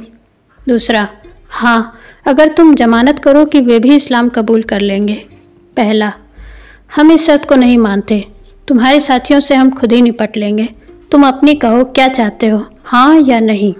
दूसरा 0.59 1.07
हाँ 1.49 1.93
अगर 2.25 2.47
तुम 2.47 2.75
जमानत 2.75 3.19
करो 3.19 3.45
कि 3.45 3.61
वे 3.61 3.79
भी 3.79 3.95
इस्लाम 3.95 4.29
कबूल 4.29 4.63
कर 4.63 4.81
लेंगे। 4.81 5.15
पहला 5.77 6.11
हम 6.89 7.11
इस 7.11 7.25
शर्त 7.25 7.45
को 7.45 7.55
नहीं 7.55 7.77
मानते। 7.77 8.23
तुम्हारे 8.67 8.99
साथियों 8.99 9.39
से 9.39 9.55
हम 9.55 9.69
खुद 9.71 9.91
ही 9.91 10.01
निपट 10.01 10.37
लेंगे। 10.37 10.67
तुम 11.11 11.27
अपनी 11.27 11.55
कहो, 11.55 11.83
क्या 11.85 12.07
चाहते 12.09 12.47
हो 12.47 12.65
हाँ 12.85 13.19
या 13.19 13.39
नहीं? 13.39 13.73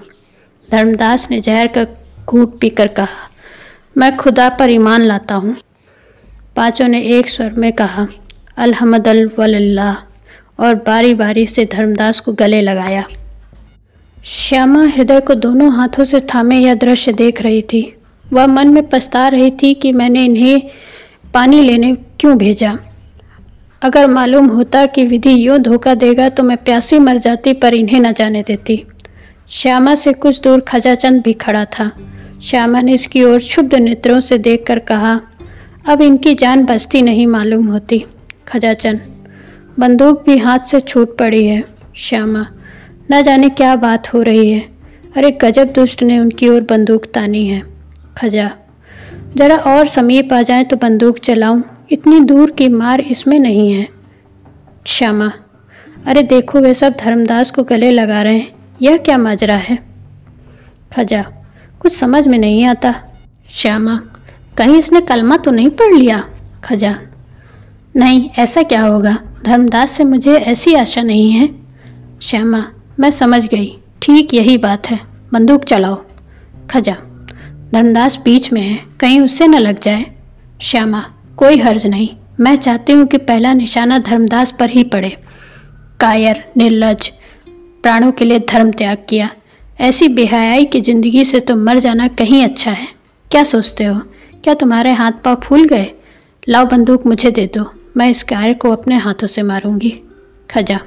धर्मदास 0.69 1.27
ने 1.31 1.39
जहर 1.41 1.67
का 1.67 1.83
घूट 2.25 2.59
पीकर 2.59 2.87
कहा, 2.89 3.29
मैं 3.97 4.15
खुदा 4.17 4.47
पर 4.49 4.71
ईमान 4.71 5.01
लाता 5.01 5.35
हूँ। 5.35 5.55
पाँचों 6.55 6.87
ने 6.87 7.01
एक 7.09 7.29
स्वर 7.29 7.51
में 7.53 7.71
कहा 7.73 8.07
अलहमद 8.57 9.07
अल्हम्दुलिल्लाह, 9.07 9.95
और 10.59 10.75
बारी 10.77 11.13
बारी 11.13 11.45
से 11.47 11.65
धर्मदास 11.65 12.19
को 12.19 12.33
गले 12.33 12.61
लगाया। 12.61 13.03
श्यामा 14.25 14.83
हृदय 14.85 15.19
को 15.19 15.33
दोनों 15.35 15.71
हाथों 15.73 16.03
से 16.03 16.19
थामे 16.33 16.59
यह 16.59 16.73
दृश्य 16.75 17.11
देख 17.13 17.41
रही 17.41 17.61
थी। 17.63 17.81
वह 18.25 18.47
मन 18.47 18.67
में 18.67 18.87
पछता 18.89 19.27
रही 19.27 19.51
थी 19.53 19.73
कि 19.73 19.91
मैंने 19.91 20.23
इन्हें 20.25 20.61
पानी 21.33 21.61
लेने 21.61 21.93
क्यों 22.19 22.37
भेजा। 22.37 22.77
अगर 23.85 24.07
मालूम 24.07 24.45
होता 24.47 24.85
कि 24.85 25.05
विधि 25.05 25.31
यूँ 25.47 25.57
धोखा 25.59 25.93
देगा 25.95 26.27
तो 26.29 26.43
मैं 26.43 26.57
प्यासी 26.57 26.99
मर 26.99 27.17
जाती 27.17 27.51
पर 27.53 27.73
इन्हें 27.73 27.99
न 27.99 28.11
जाने 28.13 28.41
देती। 28.41 28.81
श्यामा 29.49 29.93
से 29.95 30.13
कुछ 30.13 30.41
दूर 30.41 30.59
खजाचंद 30.59 31.21
भी 31.21 31.33
खड़ा 31.33 31.63
था। 31.65 31.91
श्यामा 32.43 32.81
ने 32.81 32.93
इसकी 32.93 33.23
ओर 33.23 33.37
क्षुब्ध 33.39 33.75
नेत्रों 33.75 34.19
से 34.19 34.37
देखकर 34.37 34.79
कहा, 34.79 35.19
अब 35.85 36.01
इनकी 36.01 36.33
जान 36.33 36.63
बचती 36.65 37.01
नहीं 37.01 37.27
मालूम 37.27 37.67
होती, 37.67 38.03
खजाचंद। 38.47 39.01
बंदूक 39.79 40.23
भी 40.25 40.37
हाथ 40.37 40.65
से 40.67 40.79
छूट 40.79 41.17
पड़ी 41.17 41.45
है, 41.45 41.63
श्यामा। 41.97 42.45
न 43.11 43.21
जाने 43.21 43.49
क्या 43.51 43.75
बात 43.75 44.13
हो 44.13 44.21
रही 44.21 44.51
है। 44.51 44.59
अरे 45.17 45.31
गजब 45.41 45.73
दुष्ट 45.73 46.03
ने 46.03 46.19
उनकी 46.19 46.49
ओर 46.49 46.61
बंदूक 46.61 47.05
तानी 47.05 47.45
है, 47.47 47.61
खजा। 48.17 48.51
जरा 49.37 49.57
और 49.69 49.87
समीप 49.87 50.33
आ 50.33 50.41
जाए 50.41 50.63
तो 50.63 50.75
बंदूक 50.77 51.19
चलाऊं। 51.19 51.61
इतनी 51.91 52.19
दूर 52.19 52.51
की 52.51 52.69
मार 52.69 53.01
इसमें 53.01 53.39
नहीं 53.39 53.73
है। 53.73 53.89
श्यामा, 54.85 55.31
अरे 56.05 56.23
देखो 56.23 56.59
वे 56.59 56.73
सब 56.73 56.93
धर्मदास 56.93 57.51
को 57.51 57.63
गले 57.63 57.91
लगा 57.91 58.21
रहे 58.21 58.33
हैं। 58.33 58.51
यह 58.81 58.97
क्या 58.97 59.17
माजरा 59.17 59.55
है? 59.55 59.79
खजा, 60.95 61.21
कुछ 61.79 61.97
समझ 61.97 62.27
में 62.27 62.37
नहीं 62.37 62.65
आता। 62.65 62.95
श्यामा, 63.49 63.95
कहीं 64.57 64.75
इसने 64.75 65.01
कलमा 65.01 65.37
तो 65.37 65.51
नहीं 65.51 65.69
पढ़ 65.69 65.93
लिया? 65.93 66.29
खजा, 66.63 66.99
नहीं, 67.95 68.29
ऐसा 68.29 68.63
क्या 68.63 68.81
होगा? 68.81 69.17
धर्मदास 69.45 69.91
से 69.91 70.03
मुझे 70.03 70.33
ऐसी 70.33 70.73
आशा 70.75 71.01
नहीं 71.01 71.31
है। 71.31 71.49
श्यामा, 72.21 72.71
मैं 72.99 73.11
समझ 73.11 73.47
गई। 73.47 73.77
ठीक 74.01 74.33
यही 74.33 74.57
बात 74.57 74.87
है। 74.87 74.99
बंदूक 75.33 75.63
चलाओ। 75.63 76.05
खजा, 76.69 76.95
धर्मदास 77.73 78.19
बीच 78.25 78.53
में 78.53 78.61
है। 78.61 78.79
कहीं 78.99 79.21
उससे 79.21 79.47
न 79.47 79.55
लग 79.55 79.79
जाए। 79.79 80.05
श्यामा 80.61 81.11
कोई 81.37 81.57
हर्ज 81.57 81.87
नहीं। 81.87 82.09
मैं 82.39 82.55
चाहती 82.55 82.93
हूँ 82.93 83.05
कि 83.05 83.17
पहला 83.17 83.53
निशाना 83.53 83.97
धर्मदास 83.97 84.51
पर 84.51 84.69
ही 84.69 84.83
पड़े। 84.83 85.09
कायर, 85.99 86.43
निर्लज 86.57 87.11
प्राणों 87.83 88.11
के 88.11 88.25
लिए 88.25 88.39
धर्म 88.39 88.71
त्याग 88.71 89.05
किया। 89.09 89.29
ऐसी 89.79 90.07
बेहयाई 90.07 90.65
की 90.65 90.81
ज़िंदगी 90.81 91.25
से 91.25 91.39
तो 91.39 91.55
मर 91.55 91.79
जाना 91.79 92.07
कहीं 92.07 92.43
अच्छा 92.43 92.71
है। 92.71 92.87
क्या 93.31 93.43
सोचते 93.43 93.83
हो? 93.83 93.99
क्या 94.43 94.53
तुम्हारे 94.53 94.91
हाथ 94.91 95.11
पाँव 95.11 95.35
फूल 95.35 95.67
गए? 95.67 95.91
लाओ 96.49 96.65
बंदूक 96.65 97.05
मुझे 97.05 97.31
दे 97.31 97.45
दो। 97.47 97.65
मैं 97.97 98.09
इस 98.09 98.23
कार्य 98.23 98.53
को 98.53 98.71
अपने 98.71 98.97
हाथों 98.97 99.27
से 99.27 99.43
मारूँगी। 99.43 99.93
खजा। 100.51 100.79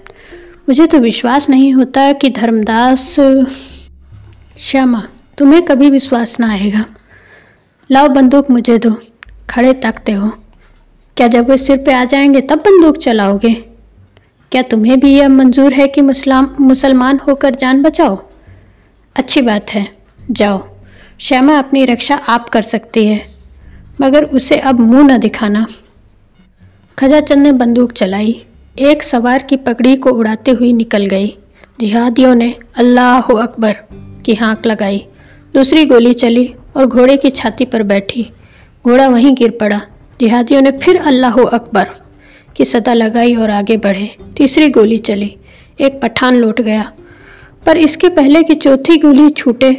मुझे 0.69 0.87
तो 0.87 0.99
विश्वास 0.99 1.49
नहीं 1.49 1.73
होता 1.75 2.13
कि 2.13 2.31
धर्मदास, 2.31 3.17
श्यामा, 4.59 5.03
तुम्हें 5.39 5.63
कभी 5.63 5.91
विश्वास 5.91 6.41
ना 6.41 6.53
आएगा। 6.53 6.85
लाओ 7.91 8.09
बंदूक 8.09 8.51
मुझे 8.51 8.79
दो। 8.79 8.97
खड़े 9.51 9.73
ताकते 9.73 10.13
हो। 10.13 10.29
क्या 11.17 11.29
जब 11.29 11.51
वे 11.51 11.59
सिर 11.59 11.77
पे 11.77 11.93
आ 11.93 12.05
जाएँगे, 12.05 12.41
तब 12.41 12.59
बंदूक 12.59 12.97
चलाओगे? 12.97 13.55
क्या 14.53 14.63
तुम्हें 14.63 15.01
भी 15.01 15.19
यह 15.19 15.29
मंजूर 15.29 15.75
है 15.75 15.89
कि 15.89 16.01
मुसलाम, 16.01 16.57
मुसलमान 16.61 17.21
होकर 17.29 17.55
जान 17.55 17.83
बचाओ? 17.83 18.23
अच्छी 19.17 19.43
बात 19.43 19.71
है, 19.71 19.89
जाओ। 20.31 20.69
श्यामा 21.21 21.59
अपनी 21.59 21.85
रक्षा 21.85 22.15
आप 22.15 22.49
कर 22.49 22.63
सकती 22.63 23.07
है, 23.07 23.35
मगर 24.01 24.25
उसे 24.25 24.59
अब 24.59 24.81
मुँह 24.81 25.03
न 25.03 25.19
दिखाना। 25.19 25.67
खजाचंद 26.99 27.39
ने 27.39 27.53
बंदूक 27.53 27.93
चलाई। 27.93 28.45
एक 28.79 29.03
सवार 29.03 29.43
की 29.43 29.57
पगड़ी 29.57 29.97
को 29.97 30.11
उड़ाते 30.11 30.51
हुए 30.51 30.73
निकल 30.73 31.07
गई। 31.07 31.37
जिहादियों 31.81 32.35
ने 32.35 32.55
अल्लाह 32.77 33.21
अकबर 33.21 33.77
की 34.25 34.35
हाँक 34.35 34.67
लगाई। 34.67 35.07
दूसरी 35.55 35.87
गोली 35.87 36.15
चली 36.15 36.55
और 36.77 36.87
घोड़े 36.87 37.17
की 37.17 37.31
छाती 37.31 37.65
पर 37.65 37.83
बैठी। 37.83 38.31
घोड़ा 38.85 39.07
वहीं 39.07 39.35
गिर 39.35 39.51
पड़ा। 39.51 39.81
जिहादियों 40.21 40.61
ने 40.63 40.71
फिर 40.79 40.97
अल्लाह 40.99 41.43
अकबर 41.45 41.91
की 42.57 42.65
सदा 42.65 42.95
लगाई 42.95 43.35
और 43.35 43.51
आगे 43.51 43.77
बढ़े। 43.77 44.09
तीसरी 44.37 44.69
गोली 44.69 44.99
चली। 44.99 45.37
एक 45.81 46.01
पठान 46.01 46.35
लौट 46.35 46.61
गया। 46.61 46.93
पर 47.67 47.77
इसके 47.77 48.09
पहले 48.09 48.43
की 48.43 48.55
चौथी 48.55 48.97
गोली 48.97 49.29
छूटे। 49.31 49.73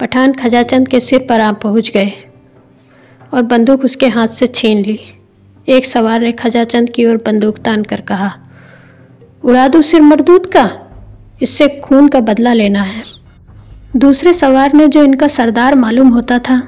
पठान 0.00 0.32
खजाचंद 0.32 0.88
के 0.88 1.00
सिर 1.00 1.26
पर 1.28 1.40
आ 1.40 1.50
पहुँच 1.52 1.90
गए 1.90 2.12
और 3.32 3.42
बंदूक 3.42 3.84
उसके 3.84 4.08
हाथ 4.08 4.28
से 4.28 4.46
छीन 4.46 4.82
ली। 4.82 4.98
एक 5.68 5.86
सवार 5.86 6.20
ने 6.20 6.32
खजाचंद 6.32 6.90
की 6.90 7.04
ओर 7.06 7.16
बंदूक 7.16 7.58
तान 7.58 7.82
कर 7.82 8.00
कहा, 8.00 8.32
उड़ा 9.44 9.66
दो 9.68 9.82
सिर 9.82 10.02
मरदूत 10.02 10.46
का? 10.52 10.70
इससे 11.42 11.68
खून 11.84 12.08
का 12.08 12.20
बदला 12.20 12.52
लेना 12.52 12.82
है। 12.82 13.02
दूसरे 13.96 14.34
सवार 14.34 14.72
ने 14.72 14.86
जो 14.88 15.02
इनका 15.04 15.28
सरदार 15.28 15.74
मालूम 15.74 16.08
होता 16.08 16.38
था, 16.38 16.60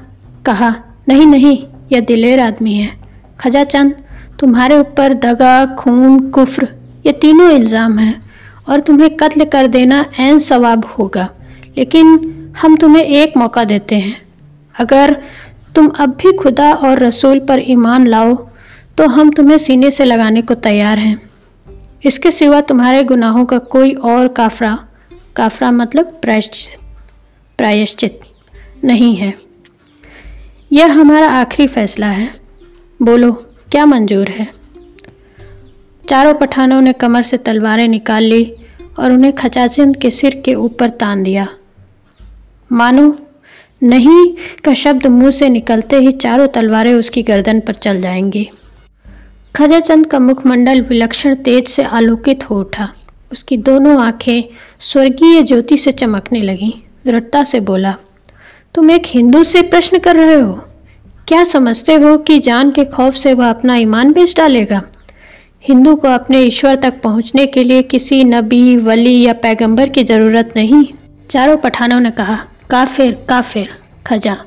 कहा 0.45 0.75
नहीं 1.09 1.25
नहीं, 1.25 1.57
यह 1.91 1.99
दिलेर 2.01 2.39
आदमी 2.39 2.73
है। 2.73 2.91
खजा 3.39 3.63
चंद, 3.65 3.93
तुम्हारे 4.39 4.77
ऊपर 4.79 5.13
दगा, 5.15 5.65
खून, 5.75 6.19
कुफ्र, 6.29 6.67
ये 7.05 7.11
तीनों 7.11 7.49
इल्ज़ाम 7.51 7.97
हैं 7.99 8.21
और 8.69 8.79
तुम्हें 8.79 9.09
कत्ल 9.17 9.45
कर 9.45 9.67
देना 9.67 10.05
एन 10.19 10.39
सवाब 10.39 10.85
होगा। 10.97 11.29
लेकिन 11.77 12.51
हम 12.57 12.75
तुम्हें 12.77 13.03
एक 13.03 13.37
मौका 13.37 13.63
देते 13.63 13.95
हैं। 13.95 14.15
अगर 14.75 15.15
तुम 15.75 15.87
अब 15.99 16.15
भी 16.21 16.31
खुदा 16.37 16.71
और 16.73 16.99
रसूल 16.99 17.39
पर 17.39 17.63
ईमान 17.67 18.07
लाओ 18.07 18.35
तो 18.97 19.07
हम 19.07 19.29
तुम्हें 19.31 19.57
सीने 19.57 19.91
से 19.91 20.05
लगाने 20.05 20.41
को 20.41 20.53
तैयार 20.55 20.99
हैं। 20.99 21.19
इसके 22.05 22.31
सिवा 22.31 22.61
तुम्हारे 22.61 23.03
गुनाहों 23.03 23.45
का 23.45 23.57
कोई 23.73 23.93
और 23.93 24.27
काफरा 24.33 24.77
काफरा 25.35 25.71
मतलब 25.71 26.19
प्रायश्चित 26.21 26.79
प्रायश्चित 27.59 28.19
नहीं 28.85 29.15
है। 29.15 29.33
यह 30.71 30.93
हमारा 30.93 31.27
आखिरी 31.27 31.67
फैसला 31.67 32.07
है। 32.07 32.31
बोलो, 33.01 33.31
क्या 33.71 33.85
मंजूर 33.85 34.29
है? 34.29 34.47
चारों 36.09 36.33
पठानों 36.33 36.81
ने 36.81 36.93
कमर 36.93 37.23
से 37.23 37.37
तलवारें 37.37 37.87
निकाल 37.87 38.23
ली 38.23 38.53
और 38.99 39.11
उन्हें 39.11 39.33
खचाचंद 39.33 39.97
के 39.97 40.11
सिर 40.11 40.41
के 40.45 40.53
ऊपर 40.53 40.89
तान 40.89 41.23
दिया। 41.23 41.47
मानो, 42.71 43.19
नहीं, 43.83 44.35
का 44.65 44.73
शब्द 44.73 45.07
मुँह 45.07 45.31
से 45.31 45.49
निकलते 45.49 45.95
ही 45.95 46.11
चारों 46.11 46.47
तलवारें 46.47 46.93
उसकी 46.93 47.23
गर्दन 47.23 47.59
पर 47.59 47.73
चल 47.73 48.01
जाएँगी। 48.01 48.49
खजाचंद 49.55 50.07
का 50.07 50.19
मुखमंडल 50.19 50.81
विलक्षण 50.81 51.35
तेज 51.35 51.67
से 51.67 51.83
आलोकित 51.83 52.49
हो 52.49 52.59
उठा। 52.59 52.89
उसकी 53.31 53.57
दोनों 53.57 54.01
आँखें 54.03 54.43
स्वर्गीय 54.79 55.43
ज्योति 55.43 55.77
से 55.77 55.91
चमकने 55.91 56.41
लगीं। 56.41 56.71
दृढ़ता 57.05 57.43
से 57.43 57.59
बोला 57.59 57.95
तुम 58.75 58.91
एक 58.91 59.03
हिंदू 59.05 59.43
से 59.43 59.61
प्रश्न 59.61 59.99
कर 59.99 60.15
रहे 60.15 60.39
हो। 60.39 60.53
क्या 61.27 61.43
समझते 61.43 61.93
हो 61.93 62.17
कि 62.17 62.37
जान 62.39 62.71
के 62.71 62.83
खौफ 62.85 63.13
से 63.13 63.33
वह 63.33 63.49
अपना 63.49 63.75
ईमान 63.75 64.11
बेच 64.13 64.35
डालेगा? 64.37 64.81
हिंदू 65.65 65.95
को 65.95 66.07
अपने 66.07 66.39
ईश्वर 66.41 66.75
तक 66.75 67.01
पहुँचने 67.01 67.45
के 67.45 67.63
लिए 67.63 67.81
किसी 67.83 68.23
नबी, 68.23 68.77
वली 68.77 69.21
या 69.21 69.33
पैगंबर 69.33 69.89
की 69.89 70.03
ज़रूरत 70.03 70.53
नहीं। 70.55 70.85
चारों 71.29 71.57
पठानों 71.57 71.99
ने 71.99 72.11
कहा, 72.11 72.37
काफिर 72.69 73.11
काफिर, 73.29 73.69
खजा। 74.07 74.37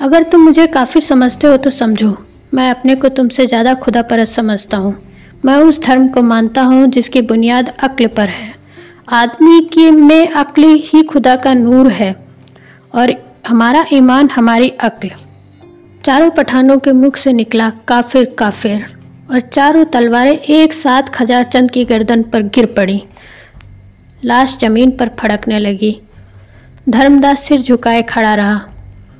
अगर 0.00 0.22
तुम 0.22 0.40
मुझे 0.40 0.66
काफिर 0.66 1.02
समझते 1.02 1.46
हो 1.46 1.56
तो 1.56 1.70
समझो, 1.70 2.16
मैं 2.54 2.70
अपने 2.70 2.94
को 2.94 3.08
तुमसे 3.10 3.46
ज़्यादा 3.46 3.74
खुदा 3.74 4.02
परस्त 4.02 4.36
समझता 4.36 4.76
हूँ। 4.76 4.94
मैं 5.44 5.56
उस 5.58 5.82
धर्म 5.82 6.08
को 6.08 6.22
मानता 6.22 6.62
हूँ 6.62 6.86
जिसकी 6.88 7.20
बुनियाद 7.22 7.74
अक्ल 7.80 8.06
पर 8.08 8.28
है। 8.28 8.54
आदमी 9.14 9.60
की 9.72 9.90
में 9.90 10.28
अक्ल 10.28 10.74
ही 10.84 11.02
खुदा 11.04 11.34
का 11.36 11.54
नूर 11.54 11.90
है 11.90 12.14
और 12.94 13.14
हमारा 13.48 13.86
ईमान, 13.92 14.30
हमारी 14.30 14.68
अक्ल। 14.68 15.10
चारों 16.04 16.30
पठानों 16.30 16.78
के 16.78 16.92
मुख 16.92 17.16
से 17.16 17.32
निकला 17.32 17.72
काफिर 17.88 18.34
काफिर। 18.38 18.86
और 19.30 19.40
चारों 19.40 19.84
तलवारें 19.84 20.38
एक 20.38 20.72
साथ 20.72 21.02
खजाचंद 21.02 21.70
की 21.70 21.84
गर्दन 21.84 22.22
पर 22.22 22.42
गिर 22.42 22.66
पड़ी। 22.66 23.02
लाश 24.24 24.56
ज़मीन 24.60 24.90
पर 24.90 25.10
फड़कने 25.20 25.58
लगी। 25.58 26.00
धर्मदास 26.88 27.40
सिर 27.40 27.60
झुकाए 27.60 28.02
खड़ा 28.02 28.34
रहा। 28.34 28.60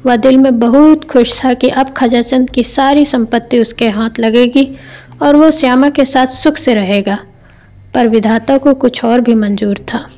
वह 0.07 0.17
दिल 0.17 0.39
में 0.39 0.59
बहुत 0.59 1.05
खुश 1.05 1.45
था 1.45 1.55
कि 1.55 1.69
अब 1.69 1.91
खजाचंद 1.91 2.51
की 2.51 2.65
सारी 2.65 3.05
संपत्ति 3.05 3.59
उसके 3.59 3.89
हाथ 3.89 4.19
लगेगी 4.19 4.77
और 5.23 5.37
वो 5.37 5.51
श्यामा 5.51 5.91
के 5.91 6.05
साथ 6.05 6.27
सुख 6.27 6.57
से 6.57 6.75
रहेगा। 6.75 7.19
पर 7.95 8.09
विधाता 8.09 8.59
को 8.59 8.75
कुछ 8.75 9.05
और 9.05 9.21
भी 9.21 9.35
मंजूर 9.35 9.79
था। 9.79 10.16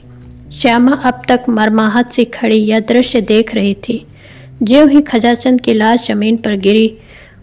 श्यामा 0.63 0.93
अब 0.93 1.23
तक 1.29 1.45
मरमाहत 1.49 2.13
से 2.13 2.25
खड़ी 2.25 2.57
यह 2.57 2.81
दृश्य 2.81 3.21
देख 3.21 3.55
रही 3.55 3.75
थी। 3.75 4.07
ज्यों 4.63 4.91
ही 4.91 5.01
खजाचंद 5.01 5.61
की 5.61 5.75
लाश 5.75 6.07
ज़मीन 6.09 6.37
पर 6.37 6.57
गिरी, 6.57 6.99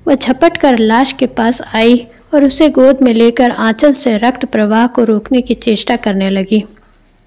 वह 0.07 0.15
झपट 0.15 0.57
कर 0.57 0.77
लाश 0.77 1.11
के 1.11 1.25
पास 1.25 1.61
आई 1.75 2.07
और 2.33 2.43
उसे 2.43 2.69
गोद 2.69 3.01
में 3.01 3.13
लेकर 3.13 3.51
आंचल 3.51 3.93
से 3.93 4.17
रक्त 4.17 4.45
प्रवाह 4.45 4.87
को 4.87 5.03
रोकने 5.03 5.41
की 5.41 5.53
चेष्टा 5.53 5.95
करने 5.95 6.29
लगी। 6.29 6.63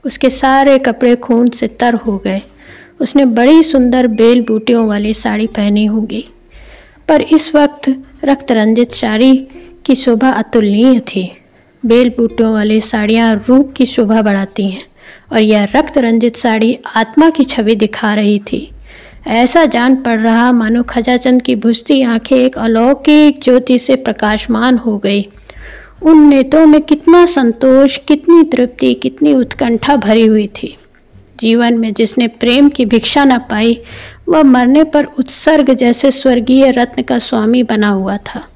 उसके 0.05 0.31
सारे 0.31 0.79
कपड़े 0.79 1.17
खून 1.17 1.49
से 1.49 1.69
तर 1.69 1.95
हो 1.95 2.19
गए। 2.19 2.43
उसने 3.01 3.25
बड़ी 3.25 3.63
सुंदर 3.63 4.07
बेल 4.07 4.43
बूटियों 4.43 4.89
वाली 4.89 5.15
साड़ी 5.15 5.47
पहनी 5.47 5.85
होगी। 5.85 6.25
पर 7.09 7.23
इस 7.23 7.55
वक्त 7.55 8.05
रक्त 8.25 8.53
रंजित 8.53 8.93
साड़ी 8.93 9.49
की 9.85 9.95
शोभा 9.95 10.31
अतुलनीय 10.31 11.01
थी। 11.01 11.33
बेल 11.87 12.09
बूटियों 12.09 12.53
वाली 12.53 12.81
साड़ियाँ 12.81 13.45
रूप 13.49 13.75
की 13.77 13.87
शोभा 13.87 14.23
बढ़ाती 14.23 14.71
हैं। 14.71 14.88
और 15.33 15.39
यह 15.39 15.65
रक्त 15.77 15.99
रंजित 15.99 16.37
साड़ी 16.37 16.79
आत्मा 16.97 17.31
की 17.31 17.45
छवि 17.45 17.75
दिखा 17.75 18.15
रही 18.15 18.39
थी। 18.39 18.71
ऐसा 19.27 19.65
जान 19.65 19.97
पड़ 19.97 20.21
रहा 20.21 20.53
मानो 20.53 20.83
खजाचंद 20.83 21.43
की 21.43 21.57
भुजती 21.57 22.03
आँखें 22.03 22.37
एक 22.37 22.59
अलौकिक 22.59 23.41
ज्योति 23.43 23.79
से 23.79 23.97
प्रकाशमान 23.97 24.79
हो 24.79 24.99
गई। 24.99 25.29
उन 26.03 26.29
नेत्रों 26.29 26.67
में 26.67 26.81
कितना 26.81 27.27
संतोष, 27.27 27.97
कितनी 27.97 28.43
तृप्ति, 28.43 28.95
कितनी 28.95 29.35
उत्कंठा 29.35 29.97
भरी 29.97 30.27
हुई 30.27 30.47
थी। 30.47 30.79
जीवन 31.41 31.79
में 31.79 31.95
जिसने 31.95 32.29
प्रेम 32.29 32.69
की 32.69 32.85
भिक्षा 32.85 33.25
न 33.25 33.39
पाई, 33.39 33.81
वह 34.29 34.43
मरने 34.43 34.85
पर 34.85 35.05
उत्सर्ग 35.05 35.75
जैसे 35.75 36.11
स्वर्गीय 36.11 36.71
रत्न 36.71 37.03
का 37.03 37.19
स्वामी 37.19 37.63
बना 37.63 37.89
हुआ 37.89 38.17
था। 38.17 38.49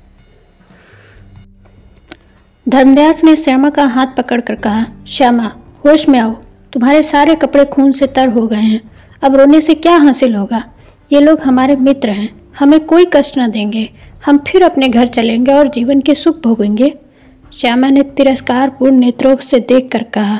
धर्मदास 2.69 3.25
ने 3.25 3.37
श्यामा 3.37 3.71
का 3.71 3.85
हाथ 3.85 4.07
पकड़कर 4.07 4.55
कहा, 4.55 4.87
श्यामा 5.09 5.57
होश 5.85 6.09
में 6.09 6.19
आओ। 6.19 6.31
तुम्हारे 6.73 7.03
सारे 7.03 7.35
कपड़े 7.35 7.65
खून 7.65 7.93
से 7.93 8.07
तर 8.07 8.29
हो 8.29 8.47
गए 8.47 8.57
हैं। 8.57 8.81
अब 9.23 9.37
रोने 9.37 9.61
से 9.61 9.75
क्या 9.75 9.97
हासिल 9.97 10.35
होगा? 10.35 10.63
ये 11.13 11.21
लोग 11.21 11.41
हमारे 11.41 11.77
मित्र 11.77 12.11
हैं। 12.11 12.29
हमें 12.59 12.79
कोई 12.81 13.07
कष्ट 13.13 13.39
न 13.39 13.51
देंगे। 13.51 13.89
हम 14.27 14.39
फिर 14.39 14.63
अपने 14.63 14.89
घर 14.89 15.07
चलेंगे 15.07 15.53
और 15.53 15.69
जीवन 15.69 16.01
के 16.01 16.15
सुख 16.15 16.43
भोगेंगे। 16.43 16.93
श्यामा 17.53 17.89
ने 17.89 18.03
तिरस्कारपूर्ण 18.03 18.97
नेत्रों 18.97 19.37
से 19.37 19.59
देख 19.61 19.89
कर 19.93 20.03
कहा, 20.15 20.39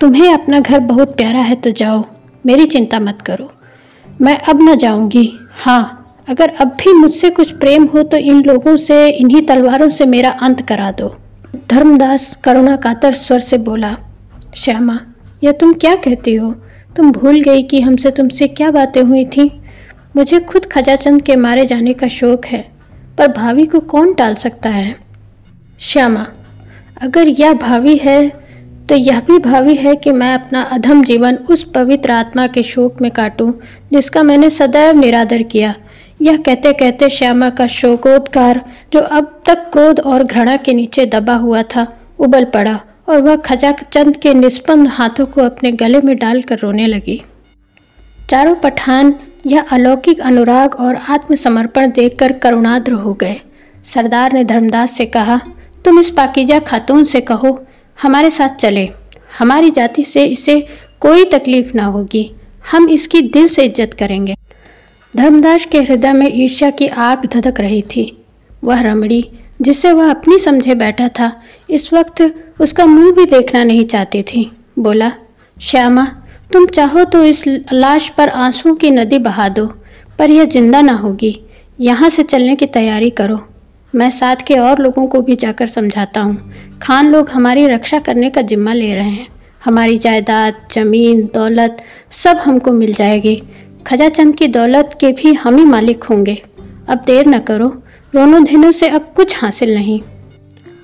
तुम्हें 0.00 0.32
अपना 0.34 0.60
घर 0.60 0.78
बहुत 0.78 1.16
प्यारा 1.16 1.40
है 1.40 1.54
तो 1.54 1.70
जाओ। 1.70 2.04
मेरी 2.46 2.66
चिंता 2.66 3.00
मत 3.00 3.18
करो। 3.26 3.50
मैं 4.20 4.36
अब 4.40 4.62
न 4.62 4.74
जाऊँगी। 4.74 5.30
हाँ 5.60 5.98
अगर 6.28 6.52
अब 6.60 6.68
भी 6.80 6.92
मुझसे 6.92 7.30
कुछ 7.30 7.52
प्रेम 7.52 7.84
हो 7.84 8.02
तो 8.02 8.16
इन 8.16 8.42
लोगों 8.42 8.76
से, 8.76 9.08
इन्हीं 9.10 9.42
तलवारों 9.42 9.88
से 9.88 10.06
मेरा 10.06 10.30
अंत 10.42 10.62
करा 10.62 10.90
दो। 10.90 11.14
धर्मदास 11.70 12.34
करुणा 12.36 12.76
कातर 12.76 13.12
स्वर 13.12 13.40
से 13.40 13.58
बोला 13.58 13.96
श्यामा 14.52 14.98
यह 15.44 15.52
तुम 15.52 15.72
क्या 15.74 15.94
कहती 15.94 16.34
हो? 16.34 16.50
तुम 16.96 17.10
भूल 17.12 17.40
गई 17.42 17.62
कि 17.62 17.80
हमसे 17.80 18.10
तुमसे 18.10 18.48
क्या 18.48 18.70
बातें 18.70 19.00
हुई 19.02 19.24
थी? 19.26 19.50
मुझे 20.16 20.40
खुद 20.40 20.66
खजाचंद 20.66 21.22
के 21.22 21.36
मारे 21.36 21.64
जाने 21.66 21.92
का 21.92 22.08
शौक 22.08 22.46
है, 22.46 22.60
पर 23.18 23.28
भावी 23.28 23.64
को 23.66 23.80
कौन 23.80 24.12
टाल 24.14 24.34
सकता 24.34 24.70
है? 24.70 24.94
श्यामा, 25.80 26.26
अगर 27.02 27.28
यह 27.30 27.52
भावी 27.54 27.96
है 27.96 28.20
तो 28.88 28.94
यह 28.94 29.20
भी 29.20 29.38
भावी 29.38 29.74
है 29.74 29.94
कि 29.96 30.12
मैं 30.12 30.32
अपना 30.34 30.62
अधम 30.72 31.02
जीवन 31.04 31.36
उस 31.50 31.62
पवित्र 31.64 32.10
आत्मा 32.10 32.46
के 32.46 32.62
शोक 32.62 33.00
में 33.02 33.10
काटूं, 33.10 33.50
जिसका 33.92 34.22
मैंने 34.22 34.50
सदैव 34.50 34.98
निरादर 34.98 35.42
किया। 35.44 35.74
यह 36.20 36.36
कहते 36.36 36.72
कहते 36.72 37.08
श्यामा 37.10 37.50
का 37.50 37.66
शोकोद्गार, 37.68 38.64
जो 38.92 39.00
अब 39.00 39.40
तक 39.46 39.68
क्रोध 39.72 40.00
और 40.00 40.24
घृणा 40.24 40.56
के 40.56 40.74
नीचे 40.74 41.06
दबा 41.06 41.34
हुआ 41.36 41.62
था, 41.66 41.86
उबल 42.18 42.44
पड़ा। 42.44 42.78
और 43.12 43.22
वह 43.22 43.36
खजाचंद 43.36 44.16
के 44.16 44.32
निष्पन्द 44.34 44.88
हाथों 44.88 45.26
को 45.26 45.40
अपने 45.40 45.70
गले 45.72 46.00
में 46.00 46.16
डालकर 46.16 46.58
रोने 46.58 46.86
लगी। 46.86 47.20
चारों 48.30 48.54
पठान 48.54 49.14
यह 49.46 49.68
अलौकिक 49.70 50.20
अनुराग 50.20 50.74
और 50.74 50.96
आत्मसमर्पण 51.08 51.90
देखकर 51.90 52.32
करुणाद्र 52.38 52.92
हो 52.94 53.12
गए। 53.14 53.40
सरदार 53.84 54.32
ने 54.32 54.44
धर्मदास 54.44 54.96
से 54.96 55.06
कहा, 55.06 55.40
तुम 55.84 55.98
इस 56.00 56.10
पाकिजा 56.10 56.58
खातून 56.60 57.04
से 57.04 57.20
कहो, 57.20 57.58
हमारे 57.98 58.30
साथ 58.30 58.56
चले। 58.56 58.88
हमारी 59.38 59.70
जाति 59.70 60.04
से 60.04 60.24
इसे 60.24 60.58
कोई 61.00 61.24
तकलीफ़ 61.24 61.76
ना 61.76 61.84
होगी। 61.86 62.30
हम 62.70 62.88
इसकी 62.88 63.22
दिल 63.22 63.48
से 63.48 63.64
इज़्ज़त 63.64 63.94
करेंगे। 63.94 64.34
धर्मदास 65.14 65.66
के 65.66 65.82
हृदय 65.82 66.12
में 66.12 66.30
ईर्ष्या 66.34 66.70
की 66.70 66.86
आग 66.86 67.26
धधक 67.26 67.60
रही 67.60 67.82
थी। 67.90 68.04
वह 68.64 68.80
रमड़ी 68.80 69.24
जिसे 69.60 69.90
वह 69.92 70.10
अपनी 70.10 70.38
समझे 70.38 70.74
बैठा 70.74 71.08
था, 71.08 71.30
इस 71.70 71.92
वक्त 71.92 72.22
उसका 72.62 72.86
मुँह 72.86 73.12
भी 73.12 73.24
देखना 73.24 73.64
नहीं 73.64 73.84
चाहती 73.84 74.22
थी। 74.22 74.50
बोला, 74.78 75.12
श्यामा, 75.56 76.04
तुम 76.52 76.66
चाहो 76.66 77.04
तो 77.04 77.24
इस 77.24 77.44
लाश 77.72 78.08
पर 78.08 78.28
आँसू 78.28 78.74
की 78.74 78.90
नदी 78.90 79.18
बहा 79.18 79.48
दो, 79.48 79.66
पर 80.18 80.30
यह 80.30 80.44
ज़िंदा 80.44 80.80
ना 80.80 80.92
होगी। 80.92 81.40
यहाँ 81.80 82.10
से 82.10 82.22
चलने 82.22 82.54
की 82.56 82.66
तैयारी 82.66 83.10
करो। 83.10 83.38
मैं 83.94 84.10
साथ 84.10 84.36
के 84.36 84.56
और 84.56 84.78
लोगों 84.78 85.06
को 85.06 85.20
भी 85.20 85.36
जाकर 85.36 85.66
समझाता 85.66 86.20
हूँ। 86.20 86.52
खान 86.82 87.10
लोग 87.12 87.30
हमारी 87.30 87.66
रक्षा 87.66 87.98
करने 87.98 88.30
का 88.30 88.40
जिम्मा 88.42 88.72
ले 88.72 88.94
रहे 88.94 89.10
हैं। 89.10 89.26
हमारी 89.64 89.98
जायदाद, 89.98 90.54
ज़मीन, 90.72 91.22
दौलत 91.34 91.82
सब 92.10 92.36
हमको 92.36 92.72
मिल 92.72 92.92
जाएगी। 92.92 93.42
खजाचंद 93.86 94.34
की 94.34 94.48
दौलत 94.48 94.96
के 95.00 95.12
भी 95.12 95.32
हम 95.32 95.56
ही 95.56 95.64
मालिक 95.64 96.04
होंगे। 96.04 96.42
अब 96.88 97.02
देर 97.06 97.26
न 97.26 97.38
करो। 97.38 97.68
रोनों 98.14 98.44
दिनों 98.44 98.72
से 98.72 98.88
अब 98.88 99.12
कुछ 99.16 99.36
हासिल 99.42 99.74
नहीं। 99.74 100.00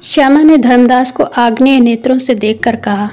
श्यामा 0.04 0.42
ने 0.42 0.58
धर्मदास 0.58 1.11
को 1.11 1.22
आग्नेय 1.22 1.80
नेत्रों 1.80 2.18
से 2.18 2.34
देखकर 2.34 2.76
कहा, 2.76 3.11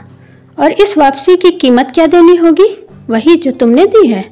और 0.59 0.71
इस 0.71 0.97
वापसी 0.97 1.35
की 1.35 1.51
कीमत 1.51 1.91
क्या 1.93 2.07
देनी 2.07 2.35
होगी? 2.35 2.87
वही 3.09 3.35
जो 3.35 3.51
तुमने 3.51 3.85
दी 3.85 4.07
है? 4.07 4.29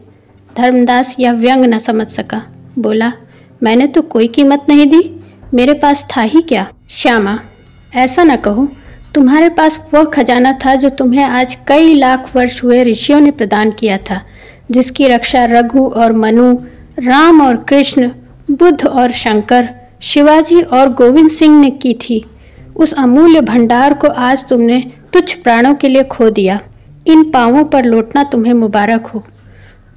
धर्मदास 0.58 1.16
यह 1.20 1.32
व्यंग 1.32 1.66
न 1.66 1.80
समझ 1.80 2.08
सका। 2.08 2.42
बोला, 2.80 3.14
मैंने 3.64 3.88
तो 3.88 4.02
कोई 4.02 4.28
कीमत 4.28 4.66
नहीं 4.70 4.88
दी। 4.88 5.20
मेरे 5.54 5.74
पास 5.74 6.08
था 6.18 6.22
ही 6.22 6.42
क्या? 6.42 6.68
श्यामा, 6.90 7.40
ऐसा 7.96 8.24
न 8.24 8.36
कहो। 8.36 8.68
तुम्हारे 9.16 9.50
पास 9.50 9.80
वह 9.94 10.04
खजाना 10.04 10.54
था 10.54 10.76
जो 10.76 10.90
तुम्हें 10.90 11.26
आज 11.26 11.58
कई 11.68 11.94
लाख 11.94 12.36
वर्ष 12.36 12.64
हुए 12.64 12.84
ऋषियों 12.84 13.20
ने 13.20 13.32
प्रदान 13.32 13.72
किया 13.72 13.98
था, 13.98 14.22
जिसकी 14.72 15.08
रक्षा 15.08 15.46
रघु 15.46 15.88
और 15.88 16.14
मनु, 16.14 16.54
राम 17.00 17.42
और 17.42 17.56
कृष्ण, 17.56 18.10
बुद्ध 18.52 18.86
और 18.86 19.12
शंकर, 19.12 19.70
शिवाजी 20.02 20.62
और 20.62 20.94
गोविंद 20.94 21.30
सिंह 21.30 21.60
ने 21.60 21.70
की 21.70 21.94
थी। 21.94 22.26
उस 22.76 22.94
अमूल्य 22.94 23.42
भंडार 23.42 23.94
को 23.94 24.08
आज 24.08 24.48
तुमने 24.48 24.92
तुच्छ 25.14 25.34
प्राणों 25.34 25.76
के 25.76 25.88
लिए 25.88 26.04
खो 26.04 26.30
दिया। 26.30 26.60
इन 27.08 27.24
पावों 27.24 27.64
पर 27.64 27.86
लौटना 27.86 28.24
तुम्हें 28.24 28.54
मुबारक 28.54 29.08
हो। 29.08 29.24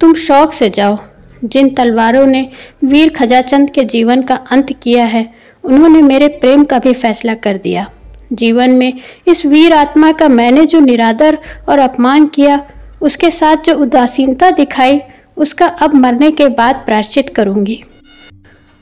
तुम 0.01 0.13
शौक 0.13 0.53
से 0.53 0.69
जाओ। 0.69 0.97
जिन 1.43 1.69
तलवारों 1.69 2.25
ने 2.25 2.49
वीर 2.83 3.09
खजाचंद 3.09 3.69
के 3.69 3.83
जीवन 3.83 4.21
का 4.21 4.35
अंत 4.35 4.67
किया 4.83 5.05
है, 5.05 5.33
उन्होंने 5.63 6.01
मेरे 6.01 6.27
प्रेम 6.27 6.63
का 6.63 6.79
भी 6.79 6.93
फैसला 6.93 7.33
कर 7.33 7.57
दिया। 7.57 7.89
जीवन 8.33 8.69
में 8.69 8.93
इस 9.27 9.45
वीर 9.45 9.73
आत्मा 9.73 10.11
का 10.11 10.27
मैंने 10.27 10.65
जो 10.65 10.79
निरादर 10.79 11.37
और 11.69 11.79
अपमान 11.79 12.25
किया, 12.25 12.67
उसके 13.01 13.31
साथ 13.31 13.55
जो 13.65 13.75
उदासीनता 13.75 14.49
दिखाई, 14.49 15.01
उसका 15.37 15.65
अब 15.65 15.93
मरने 15.93 16.31
के 16.31 16.47
बाद 16.47 16.75
प्राश्चित 16.75 17.29
करूँगी। 17.29 17.83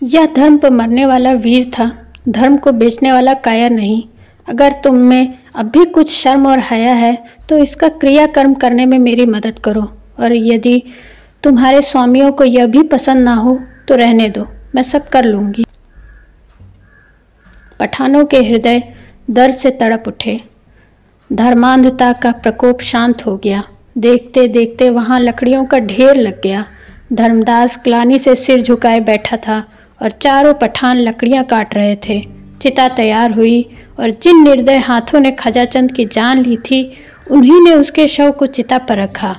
यह 0.03 0.25
धर्म 0.25 0.57
पर 0.57 0.69
मरने 0.69 1.05
वाला 1.05 1.31
वीर 1.31 1.65
था। 1.65 2.04
धर्म 2.25 2.57
को 2.57 2.71
बेचने 2.73 3.11
वाला 3.11 3.33
काया 3.39 3.69
नहीं। 3.69 4.01
अगर 4.47 4.71
तुम 4.83 4.95
में 4.99 5.33
अब 5.55 5.65
भी 5.67 5.83
कुछ 5.87 6.11
शर्म 6.11 6.47
और 6.47 6.59
हया 6.61 6.93
है 6.93 7.17
तो 7.49 7.57
इसका 7.57 7.87
क्रियाकर्म 7.89 8.53
करने 8.53 8.85
में 8.85 8.97
मेरी 8.99 9.25
मदद 9.27 9.59
करो। 9.59 9.81
और 10.19 10.35
यदि 10.35 10.81
तुम्हारे 11.43 11.81
स्वामियों 11.81 12.31
को 12.31 12.43
यह 12.43 12.67
भी 12.67 12.83
पसंद 12.87 13.23
ना 13.23 13.33
हो 13.35 13.59
तो 13.87 13.95
रहने 13.95 14.27
दो। 14.29 14.47
मैं 14.75 14.83
सब 14.83 15.07
कर 15.09 15.25
लूँगी। 15.25 15.65
पठानों 17.79 18.25
के 18.25 18.37
हृदय 18.39 18.81
दर्द 19.29 19.55
से 19.55 19.69
तड़प 19.71 20.03
उठे। 20.07 20.39
धर्मांधता 21.29 22.11
का 22.13 22.31
प्रकोप 22.33 22.81
शांत 22.81 23.25
हो 23.25 23.35
गया। 23.37 23.63
देखते 23.97 24.47
देखते 24.47 24.89
वहाँ 24.89 25.19
लकड़ियों 25.19 25.65
का 25.65 25.79
ढेर 25.81 26.15
लग 26.15 26.41
गया। 26.41 26.65
धर्मदास 27.13 27.77
ग्लानी 27.83 28.19
से 28.19 28.35
सिर 28.35 28.61
झुकाए 28.61 28.99
बैठा 29.01 29.37
था। 29.37 29.63
और 30.01 30.11
चारों 30.11 30.53
पठान 30.53 30.97
लकड़ियाँ 30.97 31.43
काट 31.43 31.75
रहे 31.75 31.95
थे। 31.95 32.19
चिता 32.61 32.87
तैयार 32.87 33.31
हुई 33.31 33.61
और 33.99 34.09
जिन 34.09 34.43
निर्दय 34.43 34.77
हाथों 34.77 35.19
ने 35.19 35.31
खजाचंद 35.31 35.91
की 35.91 36.05
जान 36.05 36.41
ली 36.41 36.57
थी, 36.57 36.91
उन्हीं 37.31 37.61
ने 37.61 37.73
उसके 37.73 38.07
शव 38.07 38.31
को 38.31 38.45
चिता 38.45 38.77
पर 38.77 38.97
रखा। 38.97 39.35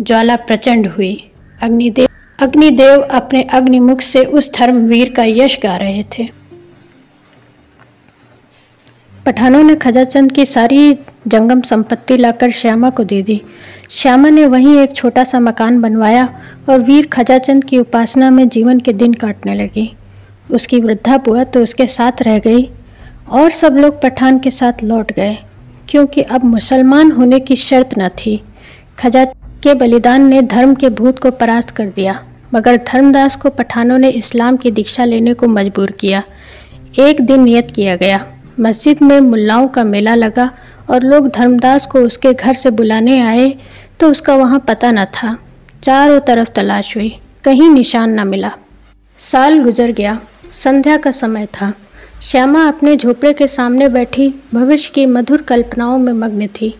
ज्वाला 0.00 0.36
प्रचंड 0.36 0.86
हुई। 0.86 1.30
अग्निदेव 1.62 2.08
अग्निदेव 2.38 3.00
अपने 3.02 3.42
अग्निमुख 3.42 4.00
से 4.00 4.24
उस 4.24 4.52
धर्मवीर 4.54 5.12
का 5.16 5.24
यश 5.24 5.58
गा 5.62 5.76
रहे 5.76 6.04
थे। 6.18 6.28
पठानों 9.26 9.62
ने 9.62 9.74
खजाचंद 9.74 10.32
की 10.32 10.44
सारी 10.46 10.92
जंगम 11.28 11.60
संपत्ति 11.60 12.16
लाकर 12.16 12.50
श्यामा 12.50 12.90
को 12.90 13.04
दे 13.04 13.20
दी। 13.22 13.40
श्यामा 13.90 14.28
ने 14.28 14.44
वहीं 14.46 14.76
एक 14.78 14.94
छोटा 14.94 15.24
सा 15.24 15.40
मकान 15.40 15.80
बनवाया 15.80 16.28
और 16.68 16.80
वीर 16.80 17.06
खजाचंद 17.06 17.64
की 17.64 17.78
उपासना 17.78 18.28
में 18.30 18.48
जीवन 18.48 18.80
के 18.80 18.92
दिन 18.92 19.14
काटने 19.14 19.54
लगी। 19.54 19.90
उसकी 20.50 20.80
वृद्धा 20.80 21.16
बुआ 21.18 21.44
तो 21.44 21.62
उसके 21.62 21.86
साथ 21.86 22.22
रह 22.22 22.38
गई 22.38 22.68
और 23.30 23.50
सब 23.52 23.76
लोग 23.76 24.00
पठान 24.02 24.38
के 24.38 24.50
साथ 24.50 24.82
लौट 24.82 25.10
गए, 25.12 25.36
क्योंकि 25.88 26.22
अब 26.22 26.44
मुसलमान 26.44 27.10
होने 27.12 27.40
की 27.40 27.56
शर्त 27.56 27.98
न 27.98 28.08
थी। 28.18 28.40
खजा 28.98 29.24
के 29.24 29.74
बलिदान 29.74 30.28
ने 30.28 30.42
धर्म 30.44 30.74
के 30.74 30.88
भूत 30.92 31.18
को 31.18 31.30
परास्त 31.32 31.70
कर 31.70 31.88
दिया, 31.88 32.18
मगर 32.54 32.76
धर्मदास 32.84 33.36
को 33.36 33.50
पठानों 33.50 33.98
ने 33.98 34.10
इस्लाम 34.12 34.56
की 34.56 34.70
दीक्षा 34.70 35.04
लेने 35.04 35.34
को 35.34 35.48
मजबूर 35.48 35.90
किया। 35.90 36.22
एक 37.00 37.20
दिन 37.20 37.42
नियत 37.42 37.70
किया 37.70 37.96
गया। 37.96 38.24
मस्जिद 38.60 39.02
में 39.02 39.20
मुल्लाओं 39.20 39.68
का 39.68 39.84
मेला 39.84 40.14
लगा 40.14 40.50
और 40.90 41.02
लोग 41.02 41.28
धर्मदास 41.28 41.86
को 41.86 41.98
उसके 41.98 42.32
घर 42.32 42.54
से 42.54 42.70
बुलाने 42.70 43.20
आए 43.20 43.48
तो 44.00 44.10
उसका 44.10 44.34
वहाँ 44.34 44.58
पता 44.58 44.90
न 44.92 45.04
था। 45.04 45.36
चारों 45.82 46.20
तरफ़ 46.20 46.48
तलाश 46.50 46.96
हुई, 46.96 47.08
कहीं 47.44 47.70
निशान 47.70 48.20
न 48.20 48.26
मिला। 48.28 48.50
साल 49.18 49.62
गुजर 49.62 49.90
गया, 49.90 50.18
संध्या 50.52 50.96
का 50.96 51.10
समय 51.10 51.46
था। 51.46 51.72
श्यामा 52.22 52.66
अपने 52.68 52.96
झोपड़े 52.96 53.32
के 53.32 53.46
सामने 53.48 53.88
बैठी, 53.88 54.28
भविष्य 54.54 54.90
की 54.94 55.06
मधुर 55.06 55.42
कल्पनाओं 55.42 55.98
में 55.98 56.12
मग्न 56.12 56.46
थी। 56.46 56.74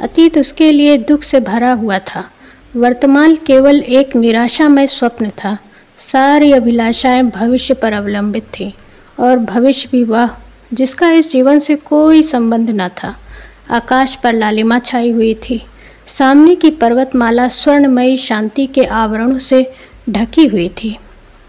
अतीत 0.00 0.38
उसके 0.38 0.70
लिए 0.72 0.96
दुख 0.98 1.22
से 1.22 1.40
भरा 1.40 1.72
हुआ 1.72 1.98
था। 1.98 2.24
वर्तमान 2.76 3.34
केवल 3.36 3.80
एक 3.80 4.16
निराशामय 4.16 4.86
स्वप्न 4.86 5.30
था। 5.30 5.56
सारी 5.98 6.52
अभिलाषाएँ 6.52 7.22
भविष्य 7.22 7.74
पर 7.74 7.92
अवलंबित 7.92 8.44
थी 8.58 8.72
और 9.20 9.38
भविष्य 9.38 9.88
भी 9.92 10.04
वह 10.04 10.30
जिसका 10.72 11.10
इस 11.10 11.30
जीवन 11.30 11.58
से 11.58 11.74
कोई 11.76 12.22
संबंध 12.22 12.70
न 12.70 12.88
था। 12.88 13.14
आकाश 13.70 14.16
पर 14.16 14.34
लालिमा 14.34 14.78
छाई 14.78 15.10
हुई 15.10 15.34
थी। 15.34 15.60
सामने 16.06 16.54
की 16.54 16.70
पर्वतमाला 16.70 17.48
स्वर्णमयी 17.48 18.16
शांति 18.16 18.66
के 18.66 18.84
आवरणों 18.84 19.38
से 19.38 19.66
ढकी 20.10 20.46
हुई 20.46 20.68
थी। 20.68 20.96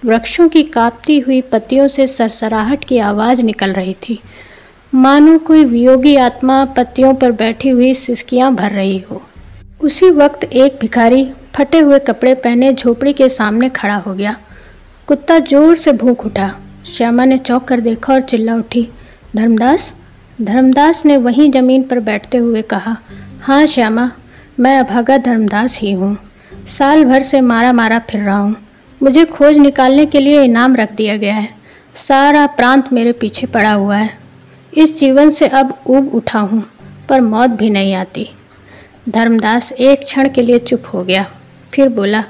वृक्षों 0.06 0.48
की 0.50 0.64
कांपती 0.64 1.20
हुई 1.20 1.42
पत्तियों 1.42 1.88
से 1.88 2.08
सरसराहट 2.08 2.84
की 2.84 2.98
आवाज़ 3.00 3.42
निकल 3.42 3.74
रही 3.74 3.94
थी। 3.94 4.20
मानो 4.94 5.38
कोई 5.38 5.66
वियोगी 5.66 6.16
आत्मा 6.16 6.64
पत्तियों 6.66 7.14
पर 7.14 7.32
बैठी 7.32 7.70
हुई 7.70 7.94
सिसकियाँ 7.94 8.54
भर 8.56 8.72
रही 8.72 8.98
हो। 9.12 9.22
उसी 9.82 10.10
वक्त 10.10 10.44
एक 10.44 10.78
भिखारी 10.82 11.28
फटे 11.56 11.80
हुए 11.80 12.00
कपड़े 12.00 12.34
पहने 12.34 12.72
झोपड़ी 12.74 13.14
के 13.14 13.30
सामने 13.30 13.70
खड़ा 13.70 13.96
हो 13.96 14.14
गया। 14.14 14.36
कुत्ता 15.08 15.40
ज़ोर 15.40 15.76
से 15.76 15.92
भूख 15.94 16.26
उठा। 16.26 16.54
श्यामा 16.88 17.26
ने 17.26 17.38
चौंक 17.38 17.64
कर 17.64 17.80
देखा 17.80 18.14
और 18.14 18.22
चिल्ला 18.22 18.56
उठी। 18.56 18.88
धर्मदास 19.36 19.94
धर्मदास 20.42 21.06
ने 21.06 21.18
वहीं 21.18 21.52
ज़मीन 21.52 21.84
पर 21.84 22.00
बैठते 22.00 22.38
हुए 22.38 22.62
कहा 22.62 22.98
हाँ 23.42 23.66
श्यामा, 23.66 24.12
मैं 24.60 24.80
अभागा 24.80 25.18
धर्मदास 25.18 25.80
ही 25.80 25.92
हूँ। 25.92 26.18
साल 26.68 27.06
भर 27.06 27.24
से 27.24 27.42
मारा 27.42 27.74
मारा 27.74 28.00
फिर 28.00 28.22
रहा 28.22 28.38
हूँ। 28.38 28.56
मुझे 29.04 29.26
खोज 29.26 29.58
निकालने 29.58 30.06
के 30.06 30.20
लिए 30.20 30.44
इनाम 30.44 30.76
रख 30.76 30.94
दिया 30.94 31.18
गया 31.18 31.36
है। 31.36 31.50
सारा 31.96 32.46
प्रांत 32.48 32.94
मेरे 32.94 33.12
पीछे 33.12 33.48
पड़ा 33.48 33.72
हुआ 33.72 33.96
है। 33.96 34.18
इस 34.74 35.00
जीवन 35.00 35.30
से 35.30 35.48
अब 35.48 35.82
ऊब 35.88 36.16
उठा 36.16 36.40
हूँ, 36.40 36.64
पर 37.10 37.22
मौत 37.22 37.50
भी 37.50 37.70
नहीं 37.70 37.94
आती। 37.94 38.30
धर्मदास 39.10 39.72
एक 39.72 40.00
क्षण 40.00 40.30
के 40.30 40.42
लिए 40.42 40.60
चुप 40.60 40.84
हो 40.94 41.04
गया। 41.04 41.26
फिर 41.74 41.90
बोला, 41.90 42.24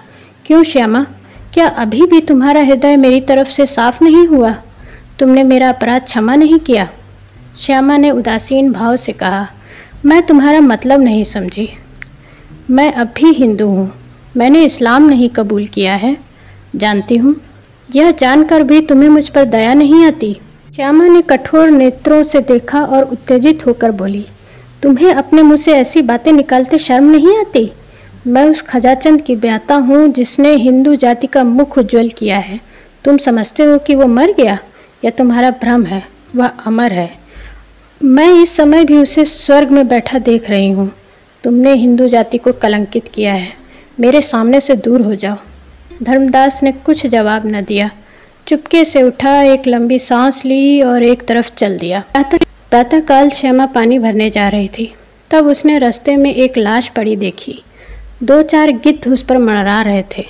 क्यों 0.46 0.64
श्यामा, 0.64 1.06
क्या 1.54 1.68
अभी 1.68 2.06
भी 2.06 2.22
तुम्हारा 2.22 2.62
हृदय 2.62 2.98
मेरी 2.98 3.22
तरफ़ 3.22 3.48
से 3.48 3.66
साफ़ 3.66 4.04
नहीं 4.04 4.28
हुआ? 4.28 4.56
तुमने 5.24 5.44
मेरा 5.44 5.70
अपराध 5.70 6.02
क्षमा 6.02 6.36
नहीं 6.36 6.60
किया? 6.60 6.90
श्यामा 7.58 7.98
ने 7.98 8.12
उदासीन 8.12 8.72
भाव 8.72 8.96
से 8.96 9.12
कहा, 9.12 9.48
मैं 10.06 10.22
तुम्हारा 10.22 10.62
मतलब 10.62 11.02
नहीं 11.02 11.24
समझी। 11.24 11.70
मैं 12.70 12.94
अब 12.94 13.08
भी 13.08 13.32
हिंदू 13.32 13.68
हूँ। 13.68 13.94
मैंने 14.38 14.64
इस्लाम 14.66 15.04
नहीं 15.04 15.30
कबूल 15.30 15.68
किया 15.68 15.96
है। 15.96 16.18
जानती 16.76 17.16
हूँ। 17.16 17.36
यह 17.96 18.12
जानकर 18.12 18.64
भी 18.64 18.82
तुम्हें 18.82 19.10
मुझ 19.10 19.30
पर 19.30 19.46
दया 19.46 19.74
नहीं 19.74 20.06
आती। 20.06 20.42
श्यामा 20.76 21.08
ने 21.08 21.22
कठोर 21.22 21.70
नेत्रों 21.70 22.24
से 22.24 22.40
देखा 22.40 22.84
और 22.86 23.04
उत्तेजित 23.04 23.66
होकर 23.66 23.92
बोली, 23.92 24.26
तुम्हें 24.84 25.14
अपने 25.14 25.42
मुँह 25.42 25.58
से 25.58 25.74
ऐसी 25.74 26.02
बातें 26.02 26.34
निकालते 26.34 26.78
शर्म 26.78 27.12
नहीं 27.12 27.38
आती? 27.38 27.72
मैं 28.28 28.50
उस 28.50 28.62
खजाचंद 28.62 29.22
की 29.22 29.36
ब्याता 29.36 29.76
हूँ 29.76 30.08
जिसने 30.08 30.54
हिंदू 30.54 30.96
जाति 30.96 31.28
का 31.28 31.44
मुख 31.44 31.78
उज्जवल 31.78 32.10
किया 32.10 32.38
है। 32.38 32.62
तुम 33.04 33.18
समझते 33.18 33.64
हो 33.64 33.78
कि 33.78 33.96
वो 33.96 34.08
मर 34.08 34.32
गया? 34.32 34.60
या 35.04 35.12
तुम्हारा 35.12 35.50
भ्रम 35.50 35.86
है, 35.86 36.04
वह 36.36 36.48
अमर 36.48 36.94
है। 36.94 37.14
मैं 38.04 38.44
इस 38.44 38.56
समय 38.56 38.86
भी 38.86 38.98
उसे 38.98 39.26
स्वर्ग 39.26 39.70
में 39.70 39.88
बैठा 39.88 40.20
देख 40.20 40.50
रही 40.50 40.70
हूँ। 40.70 40.92
तुमने 41.44 41.74
हिंदू 41.74 42.08
जाति 42.08 42.38
को 42.38 42.52
कलंकित 42.52 43.08
किया 43.14 43.34
है। 43.34 43.54
मेरे 44.00 44.22
सामने 44.22 44.62
से 44.62 44.76
दूर 44.76 45.02
हो 45.02 45.16
जाओ। 45.16 45.36
धर्मदास 46.04 46.64
ने 46.64 46.72
कुछ 46.72 47.08
जवाब 47.08 47.44
न 47.46 47.62
दिया। 47.62 47.90
चुपके 48.48 48.86
से 48.86 49.04
उठा, 49.04 49.42
एक 49.42 49.68
लंबी 49.68 50.00
सांस 50.00 50.46
ली 50.46 50.82
और 50.82 51.04
एक 51.04 51.26
तरफ़ 51.26 51.52
चल 51.58 51.78
दिया। 51.78 52.04
प्रातःकाल 52.16 53.30
श्यामा 53.30 53.66
पानी 53.66 54.00
भरने 54.00 54.30
जा 54.30 54.48
रही 54.48 54.68
थी। 54.68 54.94
तब 55.32 55.46
उसने 55.46 55.78
रास्ते 55.78 56.16
में 56.18 56.36
एक 56.36 56.58
लाश 56.58 56.90
पड़ी 56.90 57.16
देखी। 57.16 57.64
दो 58.24 58.42
चार 58.42 58.72
गिद्ध 58.72 59.08
उस 59.08 59.22
पर 59.22 59.38
मरा 59.38 59.82
रहे 59.82 60.04
थे। 60.18 60.26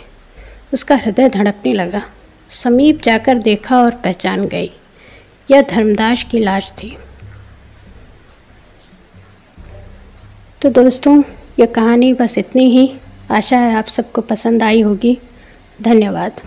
उसका 0.73 0.95
हृदय 0.95 1.29
धड़कने 1.29 1.73
लगा। 1.73 2.01
समीप 2.49 3.01
जाकर 3.01 3.37
देखा 3.37 3.81
और 3.81 3.91
पहचान 3.91 4.47
गई। 4.47 4.71
यह 5.51 5.61
धर्मदास 5.61 6.23
की 6.23 6.39
लाश 6.39 6.71
थी। 6.71 6.97
तो 10.61 10.69
दोस्तों, 10.69 11.23
यह 11.59 11.65
कहानी 11.65 12.13
बस 12.13 12.37
इतनी 12.37 12.69
ही। 12.69 12.97
आशा 13.31 13.57
है 13.57 13.75
आप 13.75 13.85
सबको 13.85 14.21
पसंद 14.21 14.63
आई 14.63 14.81
होगी। 14.81 15.19
धन्यवाद। 15.81 16.41